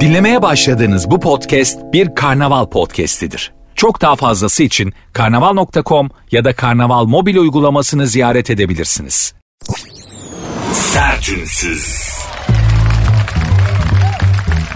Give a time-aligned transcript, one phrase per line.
[0.00, 3.52] Dinlemeye başladığınız bu podcast bir karnaval podcastidir.
[3.74, 9.34] Çok daha fazlası için karnaval.com ya da karnaval mobil uygulamasını ziyaret edebilirsiniz.
[10.72, 12.10] Sertünsüz.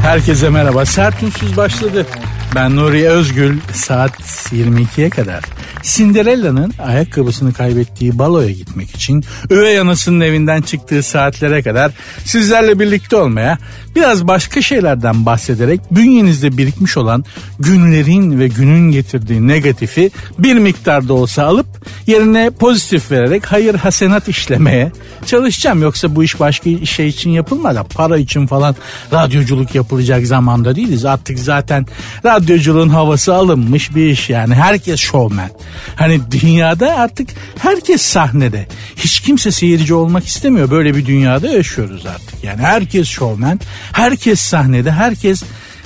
[0.03, 0.87] Herkese merhaba.
[0.87, 2.07] Sertünsüz başladı.
[2.55, 3.61] Ben Nuri Özgül.
[3.73, 4.21] Saat
[4.53, 5.45] 22'ye kadar
[5.85, 11.93] Cinderella'nın ayakkabısını kaybettiği baloya gitmek için üvey anasının evinden çıktığı saatlere kadar
[12.25, 13.59] sizlerle birlikte olmaya
[13.97, 17.25] biraz başka şeylerden bahsederek bünyenizde birikmiş olan
[17.59, 21.67] günlerin ve günün getirdiği negatifi bir miktarda olsa alıp
[22.07, 24.93] yerine pozitif vererek hayır hasenat işlemeye
[25.27, 25.83] çalışacağım.
[25.83, 27.77] Yoksa bu iş başka şey için yapılmaz.
[27.95, 28.77] Para için falan
[29.13, 31.05] radyoculuk yapılacak zamanda değiliz.
[31.05, 31.87] Artık zaten
[32.25, 34.55] radyoculuğun havası alınmış bir iş yani.
[34.55, 35.51] Herkes şovmen.
[35.97, 37.29] Hani dünyada artık
[37.59, 38.67] herkes sahnede.
[38.97, 40.71] Hiç kimse seyirci olmak istemiyor.
[40.71, 42.45] Böyle bir dünyada yaşıyoruz artık.
[42.45, 43.61] Yani herkes şovmen,
[43.93, 45.43] herkes sahnede, herkes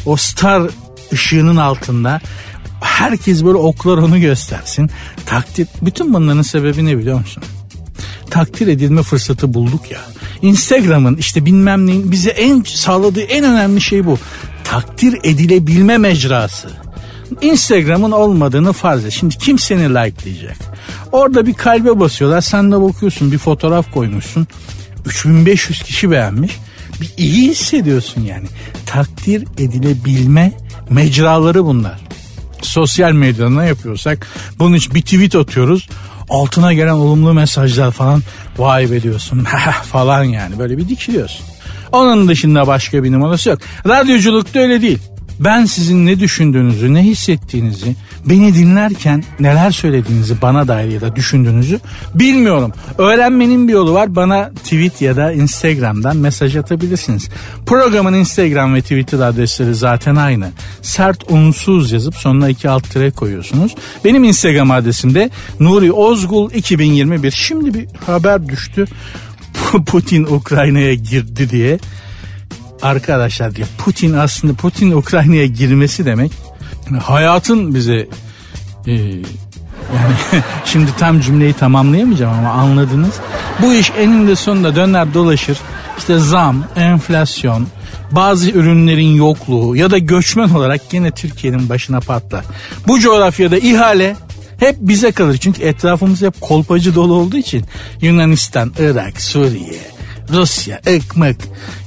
[0.07, 0.63] o star
[1.13, 2.21] ışığının altında
[2.81, 4.91] herkes böyle oklar onu göstersin.
[5.27, 7.43] Takdir bütün bunların sebebi ne biliyor musun?
[8.31, 10.01] Takdir edilme fırsatı bulduk ya.
[10.43, 14.19] Instagram'ın işte bilmem neyin bize en sağladığı en önemli şey bu.
[14.65, 16.69] Takdir edilebilme mecrası.
[17.41, 19.13] Instagram'ın olmadığını farz et.
[19.13, 20.57] Şimdi kim seni likelayacak?
[21.13, 22.41] Orada bir kalbe basıyorlar.
[22.41, 24.47] Sen de bakıyorsun bir fotoğraf koymuşsun.
[25.07, 26.59] 3500 kişi beğenmiş.
[27.01, 28.47] Bir iyi hissediyorsun yani.
[28.87, 30.53] Takdir edilebilme
[30.91, 31.99] mecraları bunlar.
[32.63, 34.27] Sosyal medyada yapıyorsak
[34.59, 35.89] bunun için bir tweet atıyoruz.
[36.29, 38.23] Altına gelen olumlu mesajlar falan
[38.59, 39.47] vay be diyorsun
[39.93, 41.47] falan yani böyle bir dikiliyorsun.
[41.93, 43.59] Onun dışında başka bir numarası yok.
[43.87, 44.99] Radyoculukta öyle değil.
[45.41, 51.81] Ben sizin ne düşündüğünüzü, ne hissettiğinizi, beni dinlerken neler söylediğinizi bana dair ya da düşündüğünüzü
[52.15, 52.73] bilmiyorum.
[52.99, 54.17] Öğrenmenin bir yolu var.
[54.17, 57.29] Bana tweet ya da Instagram'dan mesaj atabilirsiniz.
[57.67, 60.51] Programın Instagram ve Twitter adresleri zaten aynı.
[60.83, 63.75] Sert unsuz yazıp sonuna iki alt tire koyuyorsunuz.
[64.05, 67.31] Benim Instagram adresim de Nuri Ozgul 2021.
[67.31, 68.85] Şimdi bir haber düştü.
[69.87, 71.79] Putin Ukrayna'ya girdi diye
[72.83, 76.33] arkadaşlar diyor Putin aslında Putin Ukrayna'ya girmesi demek
[76.97, 78.09] hayatın bize
[78.87, 78.93] e,
[79.95, 80.15] yani
[80.65, 83.15] şimdi tam cümleyi tamamlayamayacağım ama anladınız.
[83.63, 85.59] Bu iş eninde sonunda döner dolaşır.
[85.99, 87.67] İşte zam, enflasyon,
[88.11, 92.45] bazı ürünlerin yokluğu ya da göçmen olarak gene Türkiye'nin başına patlar.
[92.87, 94.17] Bu coğrafyada ihale
[94.59, 95.37] hep bize kalır.
[95.37, 97.65] Çünkü etrafımız hep kolpacı dolu olduğu için
[98.01, 99.81] Yunanistan, Irak, Suriye,
[100.33, 101.37] Rusya, ekmek.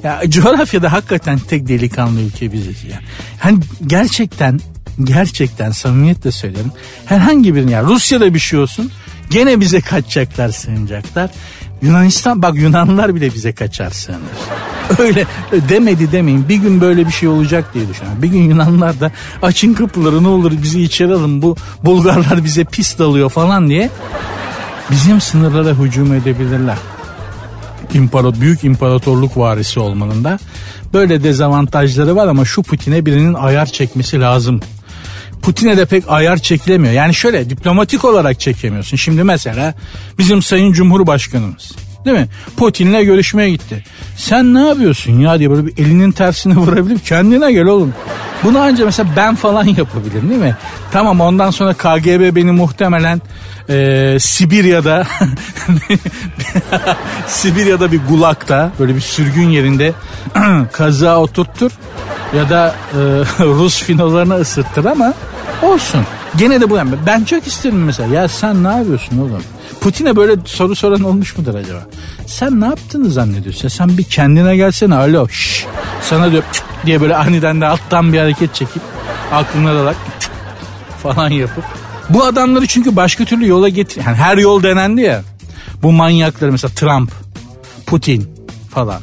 [0.03, 3.00] Ya coğrafyada hakikaten tek delikanlı ülke biziz ya.
[3.40, 4.59] Hani gerçekten
[5.03, 6.72] gerçekten samimiyetle söylüyorum.
[7.06, 8.91] Herhangi birinin ya Rusya'da bir şey olsun
[9.30, 11.30] gene bize kaçacaklar sığınacaklar.
[11.81, 14.19] Yunanistan bak Yunanlılar bile bize kaçar sığınır.
[15.00, 15.25] Öyle
[15.69, 18.22] demedi demeyin bir gün böyle bir şey olacak diye düşünüyorum.
[18.22, 23.00] Bir gün Yunanlılar da açın kapıları ne olur bizi içeri alın bu Bulgarlar bize pis
[23.00, 23.90] dalıyor falan diye
[24.91, 26.78] bizim sınırlara hücum edebilirler
[27.96, 30.40] imparator, büyük imparatorluk varisi olmanın da
[30.94, 34.59] böyle dezavantajları var ama şu Putin'e birinin ayar çekmesi lazım.
[35.41, 36.94] Putin'e de pek ayar çekilemiyor.
[36.94, 38.97] Yani şöyle diplomatik olarak çekemiyorsun.
[38.97, 39.74] Şimdi mesela
[40.18, 41.72] bizim Sayın Cumhurbaşkanımız
[42.06, 42.28] değil mi?
[42.57, 43.84] Putin'le görüşmeye gitti.
[44.17, 47.94] Sen ne yapıyorsun ya diye böyle bir elinin tersine vurabilip kendine gel oğlum.
[48.44, 50.56] Bunu ancak mesela ben falan yapabilirim değil mi?
[50.91, 53.22] Tamam ondan sonra KGB beni muhtemelen
[53.69, 55.07] e, Sibirya'da
[57.28, 59.94] Sibirya'da bir gulakta böyle bir sürgün yerinde
[60.72, 61.72] kaza oturttur
[62.38, 62.97] ya da e,
[63.44, 65.13] Rus finolarına ısıttır ama
[65.62, 66.01] olsun.
[66.38, 69.44] Gene de bu ben çok isterim mesela ya sen ne yapıyorsun oğlum?
[69.81, 71.87] Putin'e böyle soru soran olmuş mudur acaba?
[72.25, 73.67] Sen ne yaptığını zannediyorsun?
[73.67, 75.65] Sen bir kendine gelsene alo şş.
[76.01, 76.43] Sana diyor
[76.85, 78.81] diye böyle aniden de alttan bir hareket çekip
[79.31, 79.93] aklına da
[81.03, 81.63] falan yapıp.
[82.09, 84.01] Bu adamları çünkü başka türlü yola getir.
[84.05, 85.23] Yani her yol denendi ya.
[85.83, 87.11] Bu manyakları mesela Trump,
[87.85, 88.29] Putin
[88.73, 89.01] falan.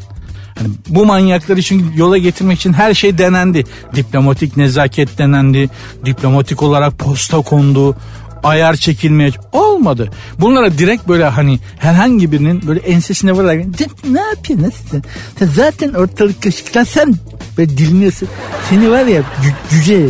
[0.58, 3.64] Hani bu manyakları çünkü yola getirmek için her şey denendi.
[3.94, 5.70] Diplomatik nezaket denendi.
[6.04, 7.96] Diplomatik olarak posta kondu
[8.42, 10.10] ayar çekilmeye olmadı.
[10.38, 13.64] Bunlara direkt böyle hani herhangi birinin böyle ensesine vurarak
[14.04, 15.00] ne yapıyorsun nasıl
[15.38, 17.14] sen zaten ortalık kaşıktan sen
[17.58, 18.28] böyle diliniyorsun
[18.70, 19.22] seni var ya
[19.70, 20.06] cüce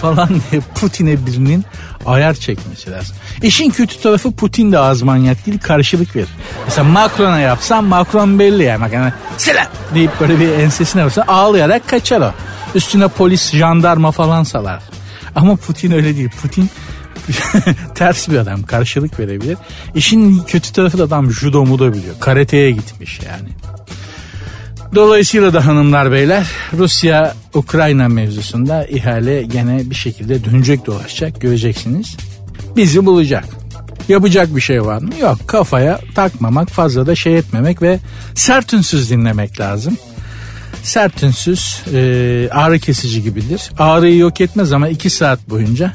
[0.00, 1.64] falan diye Putin'e birinin
[2.06, 3.16] ayar çekmesi lazım.
[3.42, 6.28] İşin kötü tarafı Putin de az manyak değil karşılık verir.
[6.64, 8.80] Mesela Macron'a yapsan Macron belli yani.
[8.80, 12.32] Bak yani silah deyip böyle bir ensesine vursa ağlayarak kaçar o.
[12.74, 14.91] Üstüne polis, jandarma falan salar.
[15.34, 16.30] Ama Putin öyle değil.
[16.42, 16.68] Putin
[17.94, 19.58] ters bir adam karşılık verebilir.
[19.94, 22.14] İşin kötü tarafı da adam judo mu da biliyor.
[22.20, 23.48] Karateye gitmiş yani.
[24.94, 26.46] Dolayısıyla da hanımlar beyler
[26.78, 32.16] Rusya Ukrayna mevzusunda ihale gene bir şekilde dönecek dolaşacak göreceksiniz.
[32.76, 33.44] Bizi bulacak.
[34.08, 35.10] Yapacak bir şey var mı?
[35.20, 37.98] Yok kafaya takmamak fazla da şey etmemek ve
[38.34, 39.96] sert ünsüz dinlemek lazım.
[40.82, 43.70] Sert ünsüz e, ağrı kesici gibidir.
[43.78, 45.92] Ağrıyı yok etmez ama iki saat boyunca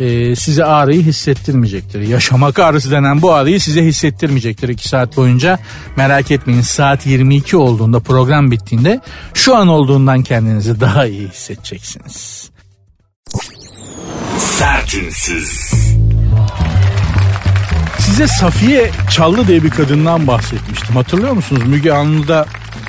[0.00, 2.00] e, size ağrıyı hissettirmeyecektir.
[2.00, 5.58] Yaşamak ağrısı denen bu ağrıyı size hissettirmeyecektir 2 saat boyunca.
[5.96, 9.00] Merak etmeyin saat 22 olduğunda program bittiğinde
[9.34, 12.50] şu an olduğundan kendinizi daha iyi hissedeceksiniz.
[14.38, 15.70] Sertünsüz.
[17.98, 20.96] Size Safiye Çallı diye bir kadından bahsetmiştim.
[20.96, 21.62] Hatırlıyor musunuz?
[21.66, 22.46] Müge Anlı'da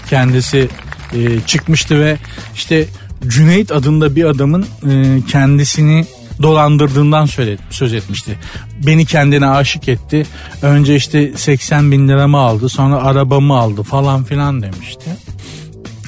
[0.10, 0.70] kendisi
[1.14, 2.18] e, çıkmıştı ve
[2.56, 2.86] işte
[3.28, 6.06] Cüneyt adında bir adamın e, kendisini
[6.42, 7.28] dolandırdığından
[7.70, 8.40] söz etmişti.
[8.88, 10.26] Beni kendine aşık etti.
[10.62, 15.10] Önce işte 80 bin liramı aldı sonra arabamı aldı falan filan demişti.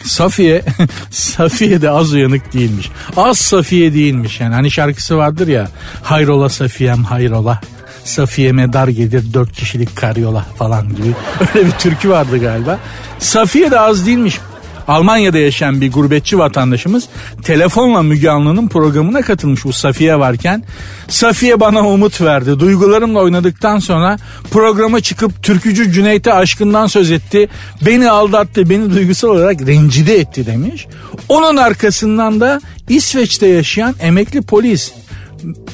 [0.03, 0.63] Safiye,
[1.11, 2.89] Safiye de az uyanık değilmiş.
[3.17, 4.53] Az Safiye değilmiş yani.
[4.53, 5.67] Hani şarkısı vardır ya.
[6.03, 7.61] Hayrola Safiye'm hayrola.
[8.03, 11.07] Safiye'me dar gelir dört kişilik karyola falan gibi.
[11.55, 12.79] Öyle bir türkü vardı galiba.
[13.19, 14.39] Safiye de az değilmiş.
[14.87, 17.07] Almanya'da yaşayan bir gurbetçi vatandaşımız
[17.43, 20.63] telefonla Müge Anlı'nın programına katılmış bu Safiye varken.
[21.07, 22.59] Safiye bana umut verdi.
[22.59, 24.17] Duygularımla oynadıktan sonra
[24.51, 27.49] programa çıkıp türkücü Cüneyt'e aşkından söz etti.
[27.85, 30.87] Beni aldattı, beni duygusal olarak rencide etti demiş.
[31.29, 34.91] Onun arkasından da İsveç'te yaşayan emekli polis,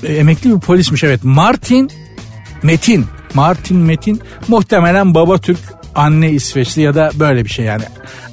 [0.04, 1.92] emekli bir polismiş evet Martin
[2.64, 3.06] Metin.
[3.34, 5.60] Martin Metin muhtemelen baba Türk
[5.96, 7.84] anne İsveçli ya da böyle bir şey yani.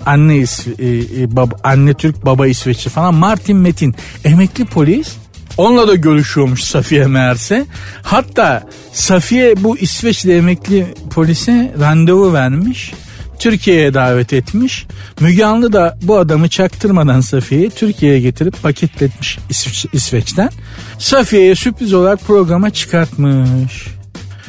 [0.07, 3.15] Anne İs, e, baba, anne Türk baba İsveçli falan.
[3.15, 5.17] Martin Metin emekli polis.
[5.57, 7.67] Onunla da görüşüyormuş Safiye meğerse.
[8.03, 8.63] Hatta
[8.93, 12.93] Safiye bu İsveçli emekli polise randevu vermiş.
[13.39, 14.87] Türkiye'ye davet etmiş.
[15.21, 20.51] Müge Anlı da bu adamı çaktırmadan Safiye'yi Türkiye'ye getirip paketletmiş İsveç, İsveç'ten.
[20.99, 23.87] Safiye'ye sürpriz olarak programa çıkartmış.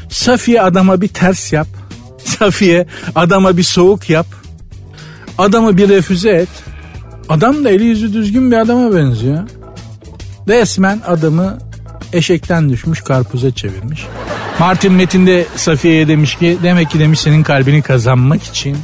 [0.10, 1.68] Safiye adama bir ters yap.
[2.26, 4.28] Safiye adama bir soğuk yap.
[5.38, 6.50] Adamı bir refüze et.
[7.30, 9.50] Adam da eli yüzü düzgün bir adama benziyor.
[10.48, 11.58] Resmen adamı
[12.14, 14.06] eşekten düşmüş karpuza çevirmiş.
[14.60, 18.78] Martin Metin de Safiye'ye demiş ki demek ki demiş senin kalbini kazanmak için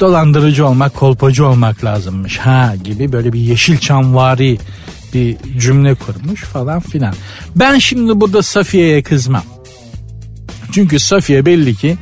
[0.00, 2.38] dolandırıcı olmak, kolpacı olmak lazımmış.
[2.38, 4.58] Ha gibi böyle bir yeşilçamvari
[5.14, 7.14] bir cümle kurmuş falan filan.
[7.56, 9.44] Ben şimdi burada Safiye'ye kızmam.
[10.72, 11.96] Çünkü Safiye belli ki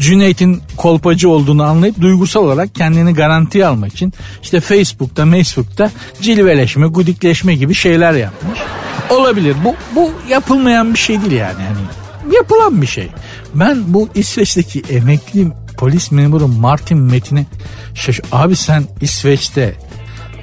[0.00, 4.12] Cüneyt'in kolpacı olduğunu anlayıp duygusal olarak kendini garantiye almak için
[4.42, 5.90] işte Facebook'ta, Facebook'ta
[6.22, 8.58] cilveleşme, gudikleşme gibi şeyler yapmış.
[9.10, 9.56] Olabilir.
[9.64, 11.62] Bu bu yapılmayan bir şey değil yani.
[11.62, 13.08] yani yapılan bir şey.
[13.54, 17.46] Ben bu İsveç'teki emekli polis memuru Martin Metin'e
[17.94, 19.74] şaş abi sen İsveç'te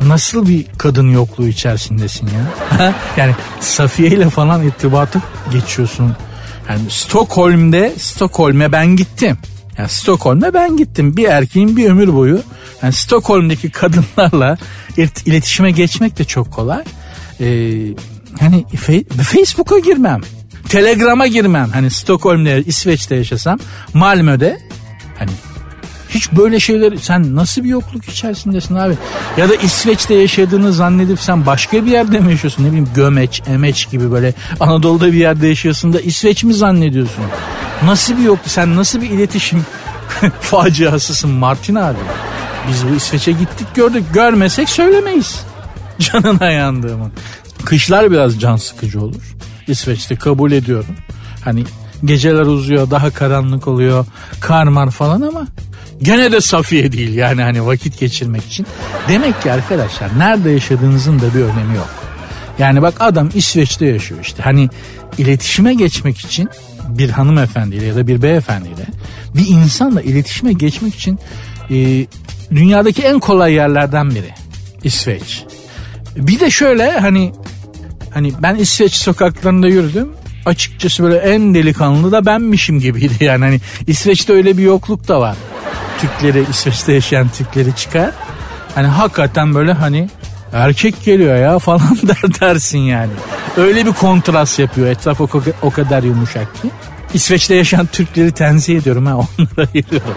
[0.01, 2.93] nasıl bir kadın yokluğu içerisindesin ya?
[3.17, 5.21] yani Safiye ile falan irtibatı
[5.51, 6.15] geçiyorsun.
[6.69, 9.37] Yani Stockholm'de Stockholm'e ben gittim.
[9.77, 11.17] Yani Stockholm'e ben gittim.
[11.17, 12.41] Bir erkeğin bir ömür boyu
[12.83, 14.57] yani Stockholm'deki kadınlarla
[15.25, 16.83] iletişime geçmek de çok kolay.
[17.39, 17.73] Ee,
[18.39, 18.65] hani
[19.23, 20.21] Facebook'a girmem.
[20.69, 21.69] Telegram'a girmem.
[21.73, 23.59] Hani Stockholm'de, İsveç'te yaşasam,
[23.93, 24.59] Malmö'de
[25.19, 25.31] hani
[26.09, 28.93] hiç böyle şeyler sen nasıl bir yokluk içerisindesin abi?
[29.37, 32.63] Ya da İsveç'te yaşadığını zannedip sen başka bir yerde mi yaşıyorsun?
[32.63, 37.23] Ne bileyim Gömeç, Emeç gibi böyle Anadolu'da bir yerde yaşıyorsun da İsveç mi zannediyorsun?
[37.85, 38.51] Nasıl bir yokluk?
[38.51, 39.65] Sen nasıl bir iletişim
[40.41, 41.97] faciasısın Martin abi?
[42.69, 44.03] Biz bu İsveç'e gittik gördük.
[44.13, 45.41] Görmesek söylemeyiz.
[45.99, 47.11] Canına yandığımın.
[47.65, 49.35] Kışlar biraz can sıkıcı olur.
[49.67, 50.95] İsveç'te kabul ediyorum.
[51.45, 51.63] Hani
[52.05, 54.05] geceler uzuyor, daha karanlık oluyor,
[54.39, 55.47] karmar falan ama
[56.01, 58.67] Gene de Safiye değil yani hani vakit geçirmek için.
[59.09, 61.89] Demek ki arkadaşlar nerede yaşadığınızın da bir önemi yok.
[62.59, 64.43] Yani bak adam İsveç'te yaşıyor işte.
[64.43, 64.69] Hani
[65.17, 66.49] iletişime geçmek için
[66.89, 68.85] bir hanımefendiyle ya da bir beyefendiyle
[69.35, 71.19] bir insanla iletişime geçmek için
[71.69, 72.05] e,
[72.51, 74.33] dünyadaki en kolay yerlerden biri
[74.83, 75.43] İsveç.
[76.15, 77.33] Bir de şöyle hani
[78.13, 80.09] hani ben İsveç sokaklarında yürüdüm
[80.45, 85.35] açıkçası böyle en delikanlı da benmişim gibiydi yani hani İsveç'te öyle bir yokluk da var.
[86.01, 88.11] Türkleri İsveç'te yaşayan Türkleri çıkar.
[88.75, 90.09] Hani hakikaten böyle hani
[90.53, 93.11] erkek geliyor ya falan der dersin yani.
[93.57, 94.87] Öyle bir kontrast yapıyor.
[94.87, 95.21] Etraf
[95.61, 96.69] o, kadar yumuşak ki.
[97.13, 100.15] İsveç'te yaşayan Türkleri tenzih ediyorum ha onlara ayırıyorum.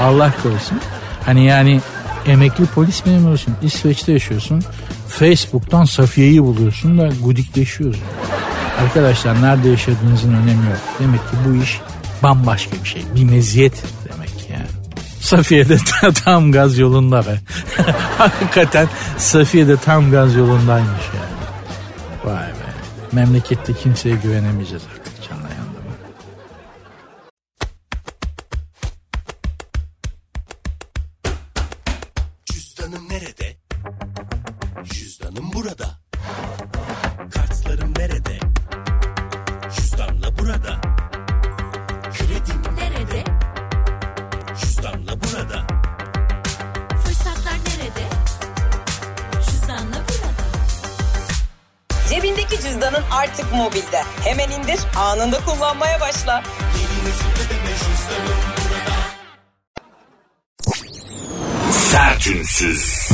[0.00, 0.80] Allah korusun.
[1.26, 1.80] Hani yani
[2.26, 3.54] emekli polis memurusun.
[3.62, 4.62] İsveç'te yaşıyorsun.
[5.08, 8.04] Facebook'tan Safiye'yi buluyorsun da gudikleşiyorsun.
[8.82, 10.80] Arkadaşlar nerede yaşadığınızın önemi yok.
[11.00, 11.80] Demek ki bu iş
[12.22, 13.02] bambaşka bir şey.
[13.16, 13.82] Bir meziyet
[15.30, 15.66] demek yani.
[15.66, 15.76] Safiye de
[16.24, 17.40] tam gaz yolunda be.
[18.18, 18.88] Hakikaten
[19.18, 21.42] Safiye de tam gaz yolundaymış yani.
[22.24, 22.72] Vay be.
[23.12, 25.01] Memlekette kimseye güvenemeyeceğiz artık
[62.22, 63.08] Sertünsüz.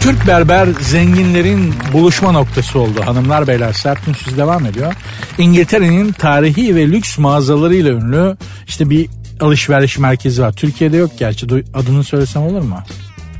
[0.00, 3.00] Türk berber zenginlerin buluşma noktası oldu.
[3.04, 4.94] Hanımlar beyler sert ünsüz devam ediyor.
[5.38, 9.08] İngiltere'nin tarihi ve lüks mağazalarıyla ünlü işte bir
[9.40, 10.52] alışveriş merkezi var.
[10.52, 12.78] Türkiye'de yok gerçi adını söylesem olur mu?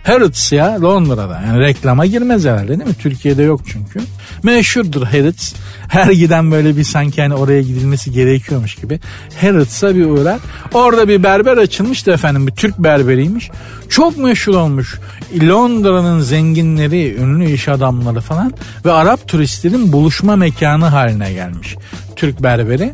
[0.06, 1.42] Harrods ya Londra'da.
[1.46, 2.94] Yani reklama girmez herhalde değil mi?
[2.94, 4.00] Türkiye'de yok çünkü.
[4.42, 5.54] Meşhurdur Harrods.
[5.88, 9.00] Her giden böyle bir sanki hani oraya gidilmesi gerekiyormuş gibi.
[9.40, 10.38] Harrods'a bir uğrar.
[10.74, 12.46] Orada bir berber açılmıştı efendim.
[12.46, 13.50] Bir Türk berberiymiş.
[13.88, 14.98] Çok meşhur olmuş.
[15.42, 18.52] Londra'nın zenginleri, ünlü iş adamları falan
[18.84, 21.76] ve Arap turistlerin buluşma mekanı haline gelmiş.
[22.16, 22.92] Türk berberi.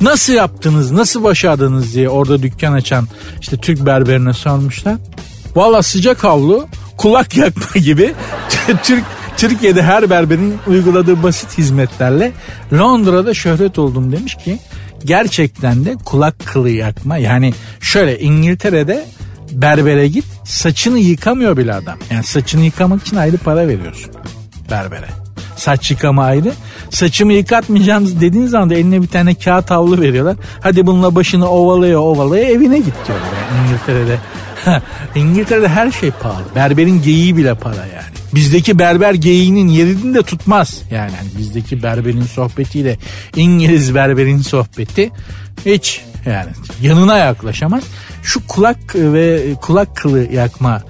[0.00, 3.08] Nasıl yaptınız, nasıl başardınız diye orada dükkan açan
[3.40, 4.96] işte Türk berberine sormuşlar.
[5.56, 8.14] Valla sıcak havlu, kulak yakma gibi
[8.82, 9.04] Türk
[9.36, 12.32] Türkiye'de her berberin uyguladığı basit hizmetlerle
[12.72, 14.58] Londra'da şöhret oldum demiş ki
[15.04, 19.06] gerçekten de kulak kılı yakma yani şöyle İngiltere'de
[19.52, 21.98] berbere git saçını yıkamıyor bile adam.
[22.10, 24.10] Yani saçını yıkamak için ayrı para veriyorsun
[24.70, 25.06] berbere.
[25.56, 26.52] Saç yıkama ayrı.
[26.90, 30.36] Saçımı yıkatmayacağım dediğin zaman da eline bir tane kağıt havlu veriyorlar.
[30.60, 34.18] Hadi bununla başını ovalaya ovalaya evine git diyorlar yani İngiltere'de.
[35.14, 36.44] İngiltere'de her şey pahalı.
[36.54, 38.16] Berberin geyiği bile para yani.
[38.34, 40.82] Bizdeki berber geyiğinin yerini de tutmaz.
[40.90, 42.98] Yani hani bizdeki berberin sohbetiyle
[43.36, 45.10] İngiliz berberin sohbeti
[45.66, 46.50] hiç yani
[46.82, 47.84] yanına yaklaşamaz.
[48.22, 50.82] Şu kulak ve kulak kılı yakma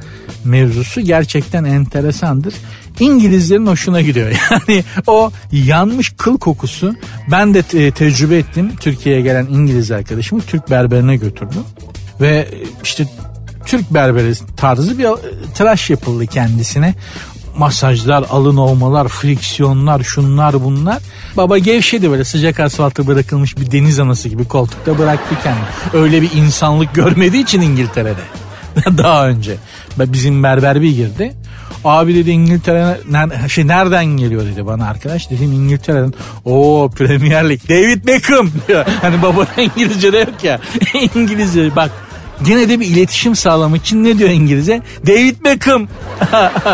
[0.45, 2.55] mevzusu gerçekten enteresandır.
[3.01, 4.31] İngilizlerin hoşuna gidiyor.
[4.51, 6.95] Yani o yanmış kıl kokusu
[7.31, 8.73] ben de te- tecrübe ettim.
[8.81, 11.63] Türkiye'ye gelen İngiliz arkadaşımı Türk berberine götürdüm.
[12.21, 12.49] Ve
[12.83, 13.07] işte
[13.67, 15.15] Türk berberi tarzı bir e,
[15.55, 16.95] tıraş yapıldı kendisine.
[17.59, 20.99] Masajlar, alın ovmalar, friksiyonlar, şunlar bunlar.
[21.37, 26.03] Baba gevşedi böyle sıcak asfalta bırakılmış bir deniz anası gibi koltukta bıraktı kendini.
[26.05, 28.21] Öyle bir insanlık görmediği için İngiltere'de.
[28.99, 29.57] Daha önce.
[29.99, 31.35] Bizim berber bir girdi.
[31.85, 35.31] Abi dedi İngiltere ner- şey nereden geliyor dedi bana arkadaş.
[35.31, 36.15] Dedim İngiltere'den.
[36.45, 37.61] O Premier Lig.
[37.69, 38.85] David Beckham diyor.
[39.03, 40.61] Hani baba İngilizce de yok ya.
[41.15, 41.91] İngilizce bak
[42.43, 44.83] Gene de bir iletişim sağlamak için ne diyor İngilizce?
[45.07, 45.89] David Beckham.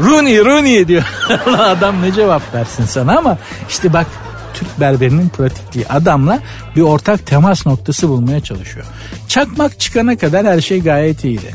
[0.00, 1.02] Rooney Rooney diyor.
[1.58, 3.38] Adam ne cevap versin sana ama
[3.68, 4.06] işte bak
[4.54, 6.38] Türk berberinin pratikliği adamla
[6.76, 8.86] bir ortak temas noktası bulmaya çalışıyor.
[9.28, 11.54] Çakmak çıkana kadar her şey gayet iyiydi.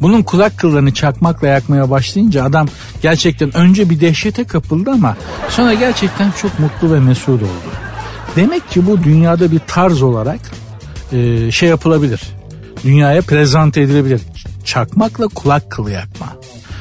[0.00, 2.68] Bunun kulak kıllarını çakmakla yakmaya başlayınca adam
[3.02, 5.16] gerçekten önce bir dehşete kapıldı ama
[5.48, 7.72] sonra gerçekten çok mutlu ve mesut oldu.
[8.36, 10.40] Demek ki bu dünyada bir tarz olarak
[11.12, 12.20] e, şey yapılabilir.
[12.84, 14.20] Dünyaya prezent edilebilir.
[14.64, 16.26] Çakmakla kulak kılı yakma.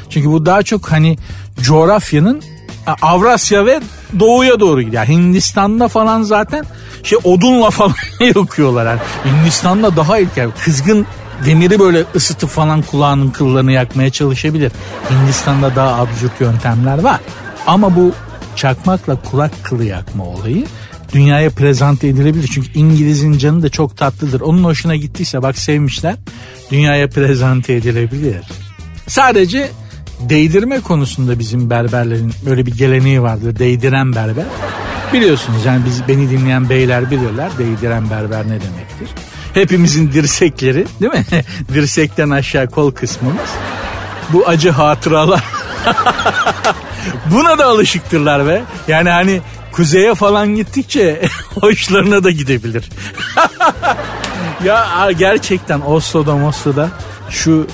[0.10, 1.18] Çünkü bu daha çok hani
[1.62, 2.42] coğrafyanın
[2.88, 3.82] e, Avrasya ve
[4.20, 5.06] doğuya doğru gidiyor.
[5.08, 6.66] Hindistan'da falan zaten
[7.04, 7.96] şey odunla falan
[8.36, 8.86] yakıyorlar.
[8.86, 10.50] Yani Hindistan'da daha ilkel.
[10.64, 11.06] Kızgın
[11.46, 14.72] demiri böyle ısıtıp falan kulağının kıllarını yakmaya çalışabilir.
[15.10, 17.20] Hindistan'da daha absürt yöntemler var.
[17.68, 18.12] Ama bu
[18.56, 20.66] çakmakla kulak kılı yakma olayı
[21.14, 22.50] dünyaya prezente edilebilir.
[22.54, 24.42] Çünkü İngiliz'in canı da çok tatlıdır.
[24.42, 26.16] Onun hoşuna gittiyse bak sevmişler
[26.72, 28.46] dünyaya prezente edilebilir.
[29.08, 29.70] Sadece
[30.20, 33.60] değdirme konusunda bizim berberlerin böyle bir geleneği vardır.
[33.60, 34.46] Değdiren berber.
[35.14, 39.10] Biliyorsunuz yani biz beni dinleyen beyler biliyorlar değdiren berber ne demektir.
[39.54, 41.26] Hepimizin dirsekleri değil mi?
[41.74, 43.50] Dirsekten aşağı kol kısmımız.
[44.30, 45.44] Bu acı hatıralar.
[47.32, 48.64] Buna da alışıktırlar be.
[48.88, 49.42] Yani hani
[49.72, 51.22] kuzeye falan gittikçe
[51.62, 52.90] hoşlarına da gidebilir.
[54.66, 56.90] ya gerçekten Oslo'da Moslo'da
[57.30, 57.68] şu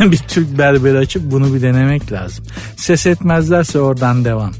[0.00, 2.44] e, bir Türk berberi açıp bunu bir denemek lazım.
[2.76, 4.52] Ses etmezlerse oradan devam.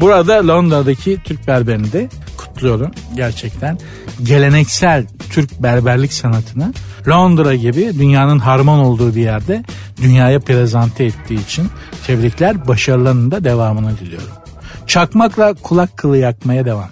[0.00, 3.78] Burada Londra'daki Türk berberini de kutluyorum gerçekten.
[4.22, 6.74] Geleneksel Türk berberlik sanatını
[7.08, 9.62] Londra gibi dünyanın harman olduğu bir yerde
[10.02, 11.68] dünyaya prezente ettiği için
[12.06, 14.39] tebrikler başarılarının da devamını diliyorum.
[14.90, 16.90] Çakmakla kulak kılı yakmaya devam.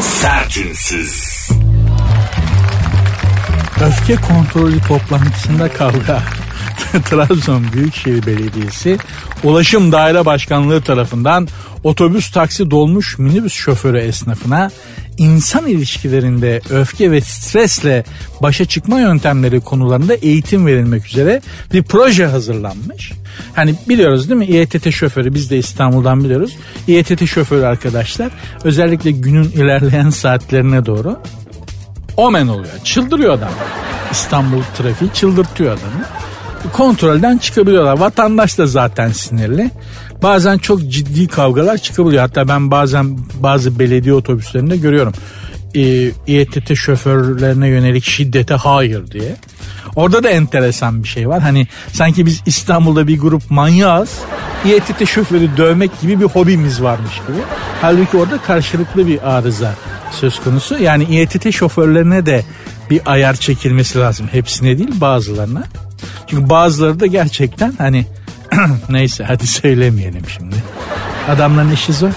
[0.00, 1.48] Sertünsüz.
[3.86, 6.22] Öfke kontrolü toplantısında kavga.
[7.10, 8.98] Trabzon Büyükşehir Belediyesi
[9.44, 11.48] Ulaşım Daire Başkanlığı tarafından
[11.84, 14.70] otobüs taksi dolmuş minibüs şoförü esnafına
[15.18, 18.04] insan ilişkilerinde öfke ve stresle
[18.40, 21.40] başa çıkma yöntemleri konularında eğitim verilmek üzere
[21.72, 23.12] bir proje hazırlanmış.
[23.54, 26.56] Hani biliyoruz değil mi İETT şoförü biz de İstanbul'dan biliyoruz.
[26.88, 28.30] İETT şoförü arkadaşlar
[28.64, 31.18] özellikle günün ilerleyen saatlerine doğru
[32.16, 32.78] omen oluyor.
[32.84, 33.50] Çıldırıyor adam.
[34.12, 36.04] İstanbul trafiği çıldırtıyor adamı.
[36.72, 37.98] Kontrolden çıkabiliyorlar.
[37.98, 39.70] Vatandaş da zaten sinirli.
[40.22, 42.22] Bazen çok ciddi kavgalar çıkabiliyor.
[42.22, 45.12] Hatta ben bazen bazı belediye otobüslerinde görüyorum.
[45.74, 49.36] Ee, İETT şoförlerine yönelik şiddete hayır diye.
[49.96, 51.42] Orada da enteresan bir şey var.
[51.42, 54.18] Hani sanki biz İstanbul'da bir grup manyağız.
[54.64, 57.38] İETT şoförü dövmek gibi bir hobimiz varmış gibi.
[57.80, 59.74] Halbuki orada karşılıklı bir arıza
[60.10, 60.78] söz konusu.
[60.78, 62.44] Yani İETT şoförlerine de
[62.90, 64.28] bir ayar çekilmesi lazım.
[64.32, 65.64] Hepsine değil bazılarına.
[66.26, 68.06] Çünkü bazıları da gerçekten hani
[68.88, 70.56] neyse hadi söylemeyelim şimdi.
[71.28, 72.10] Adamların işi zor.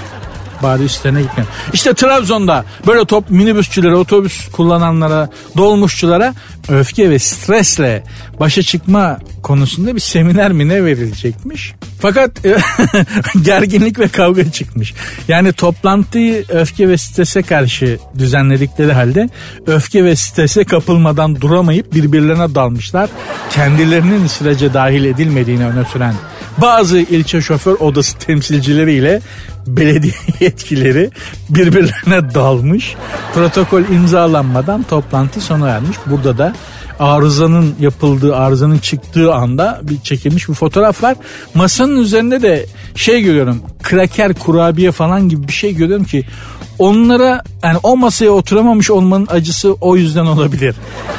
[0.65, 1.53] Bari üstlerine gitmeyelim.
[1.74, 6.34] İşte Trabzon'da böyle top minibüsçülere, otobüs kullananlara, dolmuşçulara
[6.69, 8.03] öfke ve stresle
[8.39, 11.74] başa çıkma konusunda bir seminer mi ne verilecekmiş.
[12.00, 12.31] Fakat
[13.41, 14.93] gerginlik ve kavga çıkmış.
[15.27, 19.29] Yani toplantıyı öfke ve strese karşı düzenledikleri halde
[19.67, 23.10] öfke ve strese kapılmadan duramayıp birbirlerine dalmışlar.
[23.50, 26.13] Kendilerinin sürece dahil edilmediğini öne süren
[26.58, 29.22] bazı ilçe şoför odası temsilcileriyle
[29.68, 31.10] belediye yetkileri
[31.50, 32.96] birbirlerine dalmış.
[33.34, 35.98] Protokol imzalanmadan toplantı sona ermiş.
[36.06, 36.54] Burada da
[37.00, 41.16] arızanın yapıldığı, arızanın çıktığı anda bir çekilmiş bir fotoğraf var.
[41.54, 43.62] Masanın üzerinde de şey görüyorum.
[43.84, 46.26] Kraker, kurabiye falan gibi bir şey görüyorum ki
[46.80, 50.76] onlara yani o masaya oturamamış olmanın acısı o yüzden olabilir.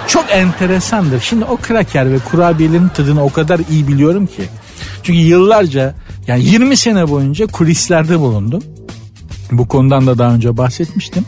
[0.08, 1.20] Çok enteresandır.
[1.20, 4.42] Şimdi o kraker ve kurabiyelerin tadını o kadar iyi biliyorum ki.
[5.06, 5.94] Çünkü yıllarca
[6.26, 8.62] yani 20 sene boyunca kulislerde bulundum.
[9.50, 11.24] Bu konudan da daha önce bahsetmiştim.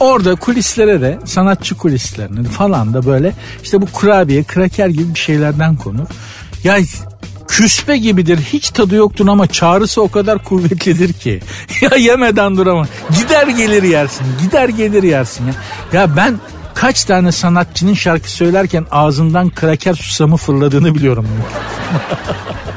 [0.00, 5.76] Orada kulislere de sanatçı kulislerine falan da böyle işte bu kurabiye, kraker gibi bir şeylerden
[5.76, 6.06] konur.
[6.64, 6.78] Ya
[7.48, 11.40] küspe gibidir hiç tadı yoktur ama çağrısı o kadar kuvvetlidir ki.
[11.80, 12.86] ya yemeden duramam.
[13.18, 15.54] Gider gelir yersin gider gelir yersin ya.
[15.92, 16.40] Ya ben
[16.74, 21.26] kaç tane sanatçının şarkı söylerken ağzından kraker susamı fırladığını biliyorum.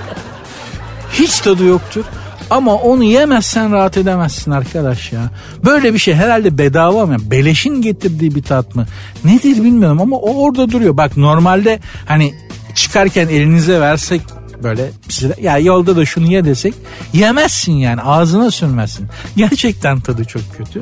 [1.14, 2.04] hiç tadı yoktur.
[2.50, 5.22] Ama onu yemezsen rahat edemezsin arkadaş ya.
[5.66, 7.18] Böyle bir şey herhalde bedava mı?
[7.22, 8.86] Beleşin getirdiği bir tat mı?
[9.24, 10.98] Nedir bilmiyorum ama o orada duruyor.
[10.98, 12.34] Bak normalde hani
[12.76, 14.22] çıkarken elinize versek
[14.64, 16.74] böyle size ya yolda da şunu ye desek
[17.14, 19.08] yemezsin yani ağzına sürmezsin.
[19.36, 20.82] Gerçekten tadı çok kötü.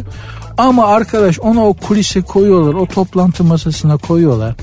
[0.58, 4.56] Ama arkadaş onu o kulise koyuyorlar o toplantı masasına koyuyorlar.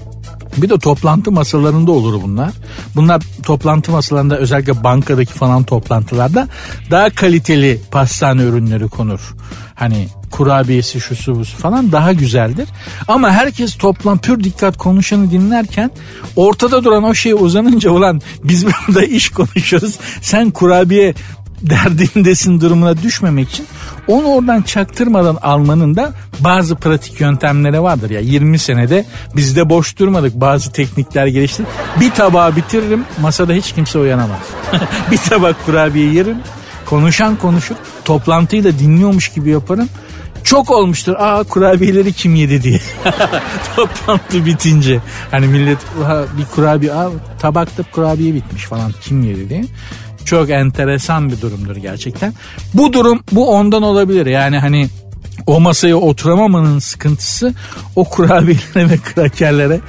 [0.62, 2.52] Bir de toplantı masalarında olur bunlar.
[2.96, 6.48] Bunlar toplantı masalarında özellikle bankadaki falan toplantılarda
[6.90, 9.34] daha kaliteli pastane ürünleri konur.
[9.74, 12.68] Hani kurabiyesi şusu busu falan daha güzeldir.
[13.08, 15.90] Ama herkes toplam pür dikkat konuşanı dinlerken
[16.36, 19.98] ortada duran o şey uzanınca ulan biz burada iş konuşuyoruz.
[20.22, 21.14] Sen kurabiye
[21.62, 23.66] derdindesin durumuna düşmemek için
[24.08, 29.04] onu oradan çaktırmadan almanın da bazı pratik yöntemleri vardır ya 20 senede
[29.36, 31.62] biz de boş durmadık bazı teknikler gelişti.
[32.00, 34.40] Bir tabağı bitiririm masada hiç kimse uyanamaz.
[35.10, 36.36] bir tabak kurabiye yerim
[36.86, 39.88] konuşan konuşur toplantıyı da dinliyormuş gibi yaparım.
[40.44, 41.14] Çok olmuştur.
[41.18, 42.80] Aa kurabiyeleri kim yedi diye.
[43.76, 45.00] Toplantı bitince.
[45.30, 45.78] Hani millet
[46.38, 49.64] bir kurabiye aa, tabakta kurabiye bitmiş falan kim yedi diye
[50.28, 52.34] çok enteresan bir durumdur gerçekten.
[52.74, 54.26] Bu durum bu ondan olabilir.
[54.26, 54.88] Yani hani
[55.46, 57.54] o masaya oturamamanın sıkıntısı
[57.96, 59.80] o kurabiyelere ve krakerlere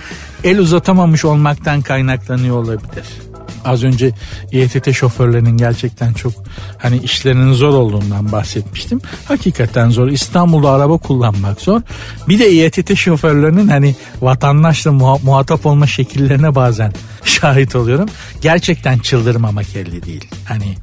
[0.44, 3.29] el uzatamamış olmaktan kaynaklanıyor olabilir.
[3.66, 4.12] Az önce
[4.52, 6.34] İETT şoförlerinin gerçekten çok
[6.78, 9.02] hani işlerinin zor olduğundan bahsetmiştim.
[9.26, 10.08] Hakikaten zor.
[10.08, 11.82] İstanbul'da araba kullanmak zor.
[12.28, 18.10] Bir de İETT şoförlerinin hani vatandaşla muha- muhatap olma şekillerine bazen şahit oluyorum.
[18.42, 20.28] Gerçekten çıldırmamak elde değil.
[20.46, 20.76] Hani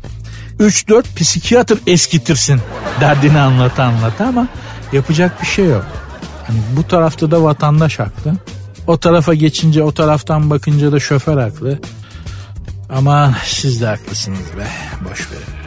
[0.60, 2.60] 3-4 psikiyatr eskitirsin
[3.00, 4.48] derdini anlata anlata ama
[4.92, 5.84] yapacak bir şey yok.
[6.46, 8.32] Hani bu tarafta da vatandaş haklı.
[8.86, 11.78] O tarafa geçince o taraftan bakınca da şoför haklı.
[12.88, 14.66] Ama siz de haklısınız be.
[15.10, 15.66] Boş verin.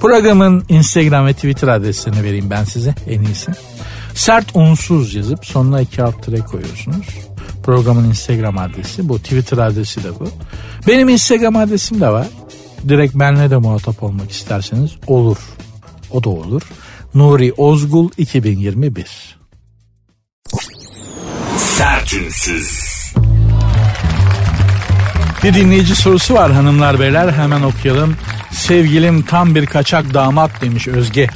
[0.00, 3.52] Programın Instagram ve Twitter adresini vereyim ben size en iyisi.
[4.14, 7.06] Sert unsuz yazıp sonuna iki alt tere koyuyorsunuz.
[7.62, 9.18] Programın Instagram adresi bu.
[9.18, 10.28] Twitter adresi de bu.
[10.88, 12.26] Benim Instagram adresim de var.
[12.88, 15.36] Direkt benle de muhatap olmak isterseniz olur.
[16.10, 16.62] O da olur.
[17.14, 19.38] Nuri Ozgul 2021
[21.56, 22.91] Sertünsüz.
[25.44, 28.16] Bir dinleyici sorusu var hanımlar beyler hemen okuyalım.
[28.50, 31.26] Sevgilim tam bir kaçak damat demiş Özge.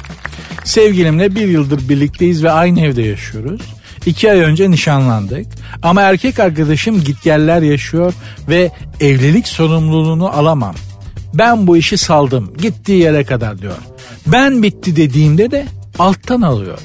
[0.63, 3.61] Sevgilimle bir yıldır birlikteyiz ve aynı evde yaşıyoruz.
[4.05, 5.45] İki ay önce nişanlandık.
[5.83, 8.13] Ama erkek arkadaşım gitgeller yaşıyor
[8.49, 10.75] ve evlilik sorumluluğunu alamam.
[11.33, 13.77] Ben bu işi saldım gittiği yere kadar diyor.
[14.27, 15.65] Ben bitti dediğimde de
[15.99, 16.79] alttan alıyor.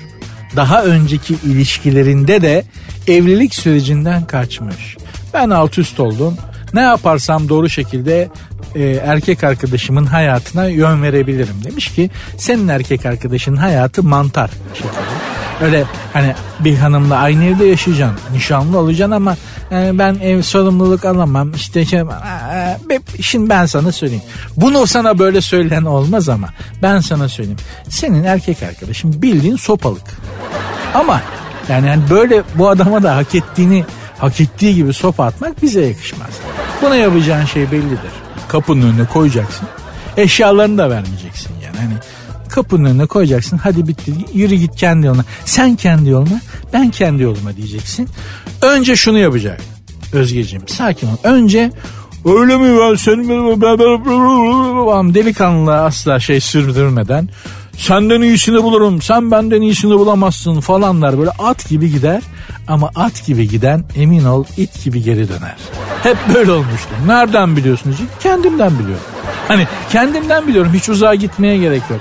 [0.57, 2.65] Daha önceki ilişkilerinde de
[3.09, 4.97] evlilik sürecinden kaçmış.
[5.35, 6.37] Ben alt üst oldum.
[6.75, 8.29] Ne yaparsam doğru şekilde
[8.75, 15.33] e, erkek arkadaşımın hayatına yön verebilirim demiş ki senin erkek arkadaşın hayatı mantar şekilde.
[15.63, 18.19] Öyle hani bir hanımla aynı evde yaşayacaksın.
[18.35, 19.37] Nişanlı olacaksın ama
[19.73, 21.53] e, ben ev sorumluluk alamam.
[21.55, 24.25] İşte şey, e, şimdi ben sana söyleyeyim.
[24.57, 26.49] Bunu sana böyle söyleyen olmaz ama
[26.83, 27.59] ben sana söyleyeyim.
[27.89, 30.07] Senin erkek arkadaşın bildiğin sopalık.
[30.95, 31.23] Ama
[31.69, 33.85] yani, yani böyle bu adama da hak ettiğini
[34.19, 36.31] hak ettiği gibi sopa atmak bize yakışmaz.
[36.83, 38.13] Buna yapacağın şey bellidir.
[38.49, 39.69] Kapının önüne koyacaksın.
[40.17, 41.77] Eşyalarını da vermeyeceksin yani.
[41.77, 41.95] Hani
[42.49, 43.57] kapının önüne koyacaksın.
[43.57, 45.25] Hadi bitti yürü git kendi yoluna.
[45.45, 46.41] Sen kendi yoluna
[46.73, 48.09] ben kendi yoluma diyeceksin.
[48.63, 49.61] Önce şunu yapacak.
[50.13, 51.17] Özgeciğim sakin ol.
[51.25, 51.71] Önce
[52.25, 53.55] öyle mi ben senin
[55.15, 57.29] delikanlılığa asla şey sürdürmeden
[57.83, 62.23] senden iyisini bulurum sen benden iyisini bulamazsın falanlar böyle at gibi gider
[62.69, 65.57] ama at gibi giden emin ol it gibi geri döner.
[66.03, 66.89] Hep böyle olmuştu.
[67.07, 67.97] Nereden biliyorsunuz?
[68.21, 69.05] Kendimden biliyorum.
[69.49, 72.01] Hani kendimden biliyorum hiç uzağa gitmeye gerek yok.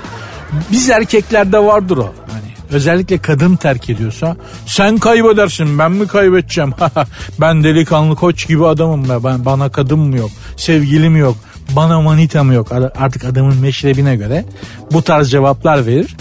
[0.72, 2.12] Biz erkeklerde vardır o.
[2.32, 6.74] Hani özellikle kadın terk ediyorsa sen kaybedersin ben mi kaybedeceğim?
[7.40, 9.24] ben delikanlı koç gibi adamım be.
[9.24, 10.30] Ben, bana kadın mı yok?
[10.56, 11.36] Sevgilim yok?
[11.70, 12.72] Bana manita mı yok?
[12.72, 14.44] Artık adamın meşrebine göre
[14.92, 16.16] bu tarz cevaplar verir.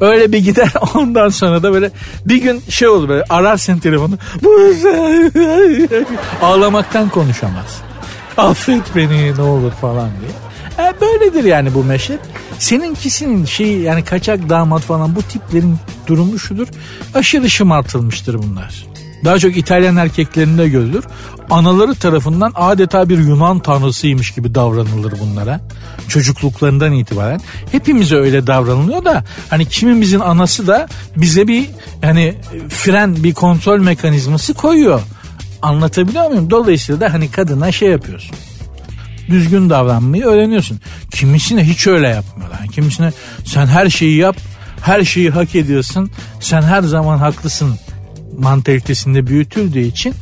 [0.00, 1.90] Öyle bir gider ondan sonra da böyle
[2.26, 4.18] bir gün şey olur böyle ararsın telefonu.
[6.42, 7.82] Ağlamaktan konuşamaz.
[8.36, 10.30] Affet beni ne olur falan diye.
[10.88, 12.20] E, böyledir yani bu meşret.
[12.58, 15.76] Seninkisinin şey yani kaçak damat falan bu tiplerin
[16.06, 16.68] durumu şudur.
[17.14, 18.91] Aşırı şımartılmıştır bunlar.
[19.24, 21.04] Daha çok İtalyan erkeklerinde görülür.
[21.50, 25.60] Anaları tarafından adeta bir Yunan tanrısıymış gibi davranılır bunlara.
[26.08, 27.40] Çocukluklarından itibaren.
[27.72, 31.66] Hepimize öyle davranılıyor da hani kimimizin anası da bize bir
[32.02, 32.34] hani
[32.68, 35.00] fren bir kontrol mekanizması koyuyor.
[35.62, 36.50] Anlatabiliyor muyum?
[36.50, 38.36] Dolayısıyla da hani kadına şey yapıyorsun
[39.28, 40.80] düzgün davranmayı öğreniyorsun.
[41.10, 42.58] Kimisine hiç öyle yapmıyorlar.
[42.60, 43.12] Yani kimisine
[43.44, 44.36] sen her şeyi yap,
[44.80, 47.78] her şeyi hak ediyorsun, sen her zaman haklısın
[48.38, 50.14] mantalitesinde büyütüldüğü için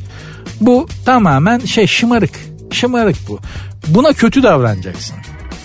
[0.61, 2.39] bu tamamen şey şımarık.
[2.71, 3.39] Şımarık bu.
[3.87, 5.15] Buna kötü davranacaksın.